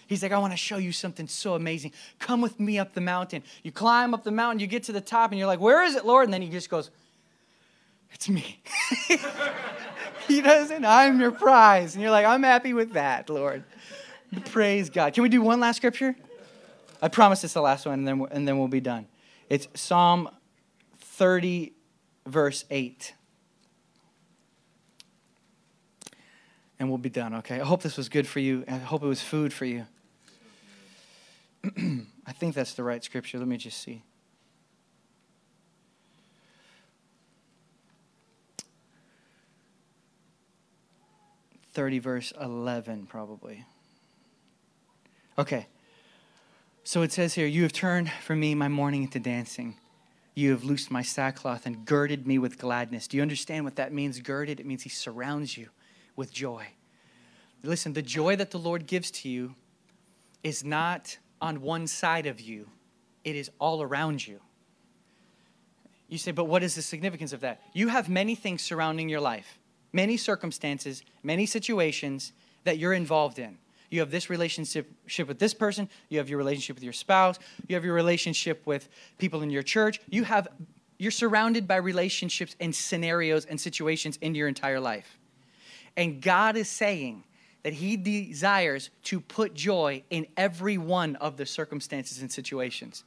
He's 0.06 0.24
like, 0.24 0.32
I 0.32 0.38
want 0.38 0.52
to 0.52 0.56
show 0.56 0.76
you 0.76 0.90
something 0.90 1.28
so 1.28 1.54
amazing. 1.54 1.92
Come 2.18 2.40
with 2.40 2.58
me 2.58 2.80
up 2.80 2.94
the 2.94 3.00
mountain. 3.00 3.44
You 3.62 3.70
climb 3.70 4.12
up 4.12 4.24
the 4.24 4.32
mountain, 4.32 4.58
you 4.58 4.66
get 4.66 4.82
to 4.84 4.92
the 4.92 5.00
top, 5.00 5.30
and 5.30 5.38
you're 5.38 5.46
like, 5.46 5.60
Where 5.60 5.84
is 5.84 5.94
it, 5.94 6.04
Lord? 6.04 6.24
And 6.24 6.34
then 6.34 6.42
he 6.42 6.48
just 6.48 6.68
goes, 6.68 6.90
It's 8.12 8.28
me. 8.28 8.60
he 10.26 10.40
doesn't, 10.40 10.84
I'm 10.84 11.20
your 11.20 11.30
prize. 11.30 11.94
And 11.94 12.02
you're 12.02 12.10
like, 12.10 12.26
I'm 12.26 12.42
happy 12.42 12.72
with 12.72 12.94
that, 12.94 13.30
Lord. 13.30 13.62
Praise 14.46 14.90
God. 14.90 15.14
Can 15.14 15.22
we 15.22 15.28
do 15.28 15.42
one 15.42 15.60
last 15.60 15.76
scripture? 15.76 16.16
I 17.00 17.08
promise 17.08 17.44
it's 17.44 17.54
the 17.54 17.62
last 17.62 17.86
one, 17.86 18.00
and 18.00 18.08
then, 18.08 18.26
and 18.32 18.48
then 18.48 18.58
we'll 18.58 18.68
be 18.68 18.80
done. 18.80 19.06
It's 19.48 19.68
Psalm 19.74 20.28
30, 20.98 21.72
verse 22.26 22.64
8. 22.68 23.14
And 26.80 26.88
we'll 26.88 26.96
be 26.96 27.10
done, 27.10 27.34
okay? 27.34 27.60
I 27.60 27.64
hope 27.64 27.82
this 27.82 27.98
was 27.98 28.08
good 28.08 28.26
for 28.26 28.40
you. 28.40 28.64
I 28.66 28.78
hope 28.78 29.02
it 29.02 29.06
was 29.06 29.20
food 29.20 29.52
for 29.52 29.66
you. 29.66 29.84
I 32.26 32.32
think 32.32 32.54
that's 32.54 32.72
the 32.72 32.82
right 32.82 33.04
scripture. 33.04 33.38
Let 33.38 33.46
me 33.46 33.58
just 33.58 33.82
see. 33.82 34.02
Thirty 41.74 41.98
verse 41.98 42.32
eleven, 42.40 43.04
probably. 43.04 43.66
Okay. 45.38 45.66
So 46.82 47.02
it 47.02 47.12
says 47.12 47.34
here, 47.34 47.46
You 47.46 47.62
have 47.62 47.74
turned 47.74 48.10
from 48.10 48.40
me 48.40 48.54
my 48.54 48.68
mourning 48.68 49.02
into 49.02 49.20
dancing. 49.20 49.76
You 50.34 50.52
have 50.52 50.64
loosed 50.64 50.90
my 50.90 51.02
sackcloth 51.02 51.66
and 51.66 51.84
girded 51.84 52.26
me 52.26 52.38
with 52.38 52.58
gladness. 52.58 53.06
Do 53.06 53.18
you 53.18 53.22
understand 53.22 53.66
what 53.66 53.76
that 53.76 53.92
means? 53.92 54.18
Girded, 54.20 54.60
it 54.60 54.66
means 54.66 54.82
He 54.82 54.88
surrounds 54.88 55.58
you 55.58 55.68
with 56.16 56.32
joy. 56.32 56.66
Listen, 57.62 57.92
the 57.92 58.02
joy 58.02 58.36
that 58.36 58.50
the 58.50 58.58
Lord 58.58 58.86
gives 58.86 59.10
to 59.10 59.28
you 59.28 59.54
is 60.42 60.64
not 60.64 61.18
on 61.40 61.60
one 61.60 61.86
side 61.86 62.26
of 62.26 62.40
you, 62.40 62.68
it 63.24 63.36
is 63.36 63.50
all 63.58 63.82
around 63.82 64.26
you. 64.26 64.40
You 66.08 66.18
say, 66.18 66.32
but 66.32 66.44
what 66.44 66.62
is 66.62 66.74
the 66.74 66.82
significance 66.82 67.32
of 67.32 67.40
that? 67.40 67.62
You 67.72 67.88
have 67.88 68.08
many 68.08 68.34
things 68.34 68.62
surrounding 68.62 69.08
your 69.08 69.20
life, 69.20 69.58
many 69.92 70.16
circumstances, 70.16 71.02
many 71.22 71.46
situations 71.46 72.32
that 72.64 72.78
you're 72.78 72.92
involved 72.92 73.38
in. 73.38 73.58
You 73.90 74.00
have 74.00 74.10
this 74.10 74.30
relationship 74.30 74.90
with 75.26 75.38
this 75.38 75.54
person, 75.54 75.88
you 76.08 76.18
have 76.18 76.28
your 76.28 76.38
relationship 76.38 76.76
with 76.76 76.84
your 76.84 76.92
spouse, 76.92 77.38
you 77.68 77.74
have 77.74 77.84
your 77.84 77.94
relationship 77.94 78.66
with 78.66 78.88
people 79.18 79.42
in 79.42 79.50
your 79.50 79.62
church. 79.62 80.00
You 80.08 80.24
have 80.24 80.48
you're 80.98 81.10
surrounded 81.10 81.66
by 81.66 81.76
relationships 81.76 82.54
and 82.60 82.74
scenarios 82.74 83.46
and 83.46 83.58
situations 83.58 84.18
in 84.20 84.34
your 84.34 84.48
entire 84.48 84.78
life. 84.78 85.18
And 85.96 86.20
God 86.22 86.56
is 86.56 86.68
saying, 86.68 87.24
that 87.62 87.74
he 87.74 87.96
desires 87.96 88.90
to 89.04 89.20
put 89.20 89.54
joy 89.54 90.02
in 90.10 90.26
every 90.36 90.78
one 90.78 91.16
of 91.16 91.36
the 91.36 91.46
circumstances 91.46 92.20
and 92.20 92.32
situations. 92.32 93.04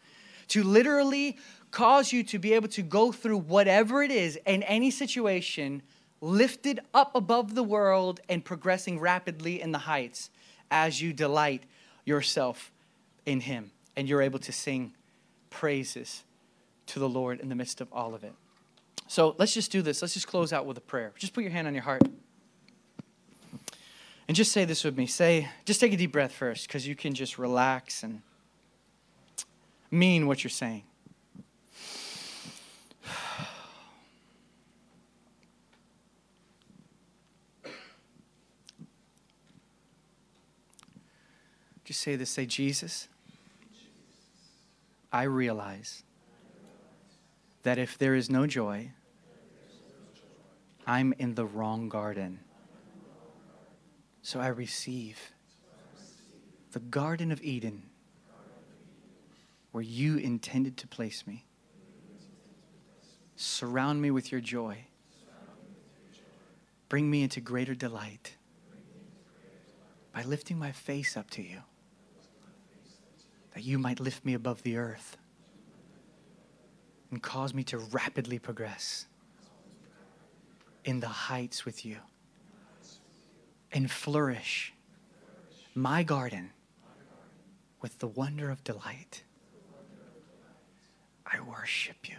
To 0.49 0.63
literally 0.63 1.37
cause 1.71 2.11
you 2.11 2.23
to 2.25 2.39
be 2.39 2.53
able 2.53 2.67
to 2.69 2.83
go 2.83 3.11
through 3.11 3.39
whatever 3.39 4.03
it 4.03 4.11
is 4.11 4.37
in 4.45 4.61
any 4.63 4.91
situation, 4.91 5.81
lifted 6.21 6.79
up 6.93 7.15
above 7.15 7.55
the 7.55 7.63
world 7.63 8.19
and 8.29 8.45
progressing 8.45 8.99
rapidly 8.99 9.59
in 9.61 9.71
the 9.71 9.79
heights 9.79 10.29
as 10.69 11.01
you 11.01 11.13
delight 11.13 11.63
yourself 12.05 12.71
in 13.25 13.39
him 13.39 13.71
and 13.95 14.07
you're 14.07 14.21
able 14.21 14.39
to 14.39 14.51
sing 14.51 14.93
praises 15.49 16.23
to 16.85 16.99
the 16.99 17.09
Lord 17.09 17.39
in 17.39 17.49
the 17.49 17.55
midst 17.55 17.81
of 17.81 17.87
all 17.91 18.13
of 18.13 18.23
it. 18.23 18.33
So 19.07 19.35
let's 19.37 19.53
just 19.53 19.71
do 19.71 19.81
this. 19.81 20.01
Let's 20.01 20.13
just 20.13 20.27
close 20.27 20.53
out 20.53 20.65
with 20.65 20.77
a 20.77 20.81
prayer. 20.81 21.13
Just 21.17 21.33
put 21.33 21.43
your 21.43 21.51
hand 21.51 21.67
on 21.67 21.73
your 21.73 21.83
heart. 21.83 22.03
And 24.27 24.35
just 24.35 24.51
say 24.51 24.65
this 24.65 24.83
with 24.83 24.97
me. 24.97 25.05
Say, 25.05 25.49
just 25.65 25.79
take 25.79 25.93
a 25.93 25.97
deep 25.97 26.11
breath 26.11 26.31
first, 26.31 26.67
because 26.67 26.87
you 26.87 26.95
can 26.95 27.13
just 27.13 27.37
relax 27.37 28.03
and 28.03 28.21
mean 29.91 30.27
what 30.27 30.43
you're 30.43 30.49
saying. 30.51 30.83
Just 41.85 41.99
say 41.99 42.15
this 42.15 42.29
say, 42.29 42.45
Jesus, 42.45 43.09
I 45.11 45.23
realize 45.23 46.03
that 47.63 47.77
if 47.77 47.97
there 47.97 48.15
is 48.15 48.29
no 48.29 48.47
joy, 48.47 48.91
I'm 50.87 51.13
in 51.19 51.35
the 51.35 51.45
wrong 51.45 51.89
garden. 51.89 52.39
So 54.25 54.39
I 54.39 54.47
receive 54.47 55.19
the 56.71 56.79
Garden 56.79 57.29
of 57.33 57.43
Eden 57.43 57.83
where 59.73 59.83
you 59.83 60.15
intended 60.15 60.77
to 60.77 60.87
place 60.87 61.27
me. 61.27 61.45
Surround 63.35 64.01
me 64.01 64.11
with 64.11 64.31
your 64.31 64.39
joy. 64.39 64.77
Bring 66.87 67.11
me 67.11 67.21
into 67.21 67.41
greater 67.41 67.75
delight 67.75 68.37
by 70.13 70.23
lifting 70.23 70.57
my 70.57 70.71
face 70.71 71.17
up 71.17 71.29
to 71.31 71.41
you, 71.41 71.57
that 73.53 73.63
you 73.63 73.77
might 73.77 73.99
lift 73.99 74.23
me 74.23 74.35
above 74.35 74.63
the 74.63 74.77
earth 74.77 75.17
and 77.11 77.21
cause 77.21 77.53
me 77.53 77.63
to 77.65 77.77
rapidly 77.77 78.39
progress 78.39 79.05
in 80.85 81.01
the 81.01 81.09
heights 81.09 81.65
with 81.65 81.85
you 81.85 81.97
and 83.73 83.89
flourish 83.89 84.71
my 85.73 86.03
garden 86.03 86.51
with 87.81 87.97
the 87.99 88.07
wonder 88.07 88.51
of 88.51 88.63
delight. 88.63 89.23
I 91.25 91.41
worship 91.41 92.07
you. 92.07 92.17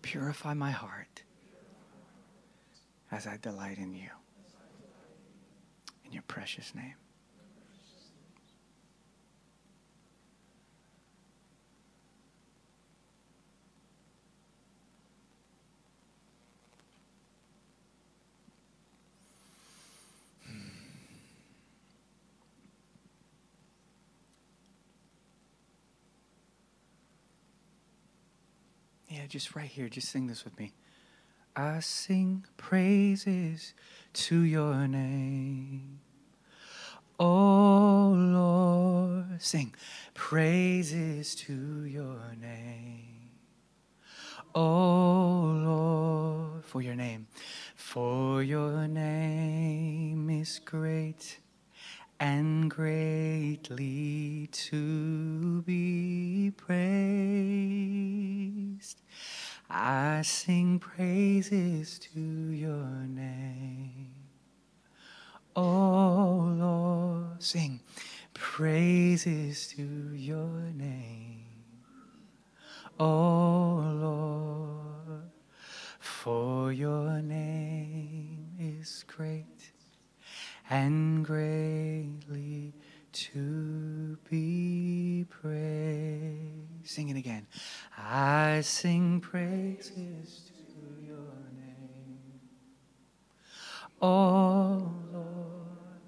Purify 0.00 0.54
my 0.54 0.70
heart 0.70 1.22
as 3.10 3.26
I 3.26 3.36
delight 3.36 3.76
in 3.76 3.94
you. 3.94 4.08
In 6.06 6.12
your 6.12 6.22
precious 6.22 6.74
name. 6.74 6.94
Yeah, 29.22 29.28
just 29.28 29.54
right 29.54 29.68
here. 29.68 29.88
Just 29.88 30.08
sing 30.08 30.26
this 30.26 30.44
with 30.44 30.58
me. 30.58 30.72
I 31.54 31.78
sing 31.78 32.44
praises 32.56 33.72
to 34.14 34.40
your 34.40 34.88
name. 34.88 36.00
Oh 37.20 38.12
Lord, 38.16 39.40
sing 39.40 39.76
praises 40.12 41.36
to 41.36 41.84
your 41.84 42.34
name. 42.40 43.30
Oh 44.56 45.52
Lord, 45.54 46.64
for 46.64 46.82
your 46.82 46.96
name. 46.96 47.28
For 47.76 48.42
your 48.42 48.88
name 48.88 50.30
is 50.30 50.58
great 50.64 51.38
and 52.22 52.70
greatly 52.70 54.48
to 54.52 55.60
be 55.62 56.52
praised. 56.56 57.02
I 59.68 60.22
sing 60.22 60.78
praises 60.78 61.98
to 61.98 62.20
your 62.20 62.86
name. 63.08 64.14
Oh 65.56 66.54
Lord, 66.56 67.42
sing 67.42 67.80
praises 68.34 69.66
to 69.76 69.82
your 70.14 70.70
name. 70.76 71.46
Oh 73.00 73.82
Lord, 73.96 75.32
for 75.98 76.72
your 76.72 77.20
name 77.20 78.46
is 78.60 79.04
great 79.08 79.61
and 80.72 81.22
greatly 81.22 82.72
to 83.12 84.16
be 84.30 85.26
praised. 85.28 86.86
Sing 86.86 87.10
it 87.10 87.16
again. 87.18 87.46
I 87.98 88.62
sing 88.62 89.20
praises 89.20 90.50
to 90.50 91.04
your 91.04 91.34
name. 91.54 92.40
Oh 94.00 94.94
Lord, 95.12 96.00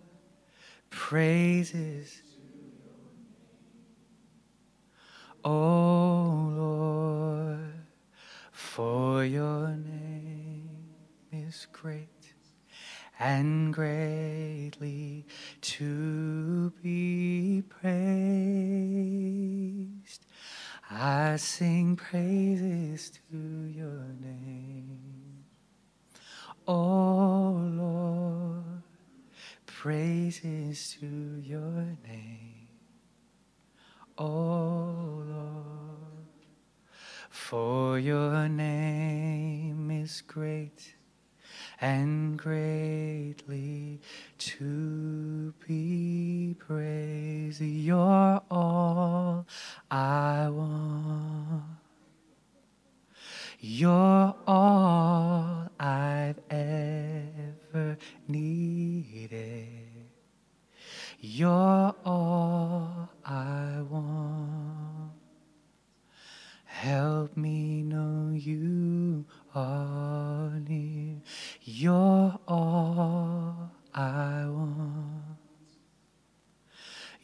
praises 0.89 2.23
praise 30.75 30.97
to 31.01 31.07
your 31.41 31.87
name, 32.09 32.69
O 34.19 35.23
Lord. 35.25 36.27
For 37.31 37.99
your 37.99 38.49
name 38.49 39.91
is 39.93 40.21
great 40.23 40.97
and 41.81 42.37
great. 42.37 42.74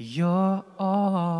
You're 0.02 0.64
all. 0.78 1.39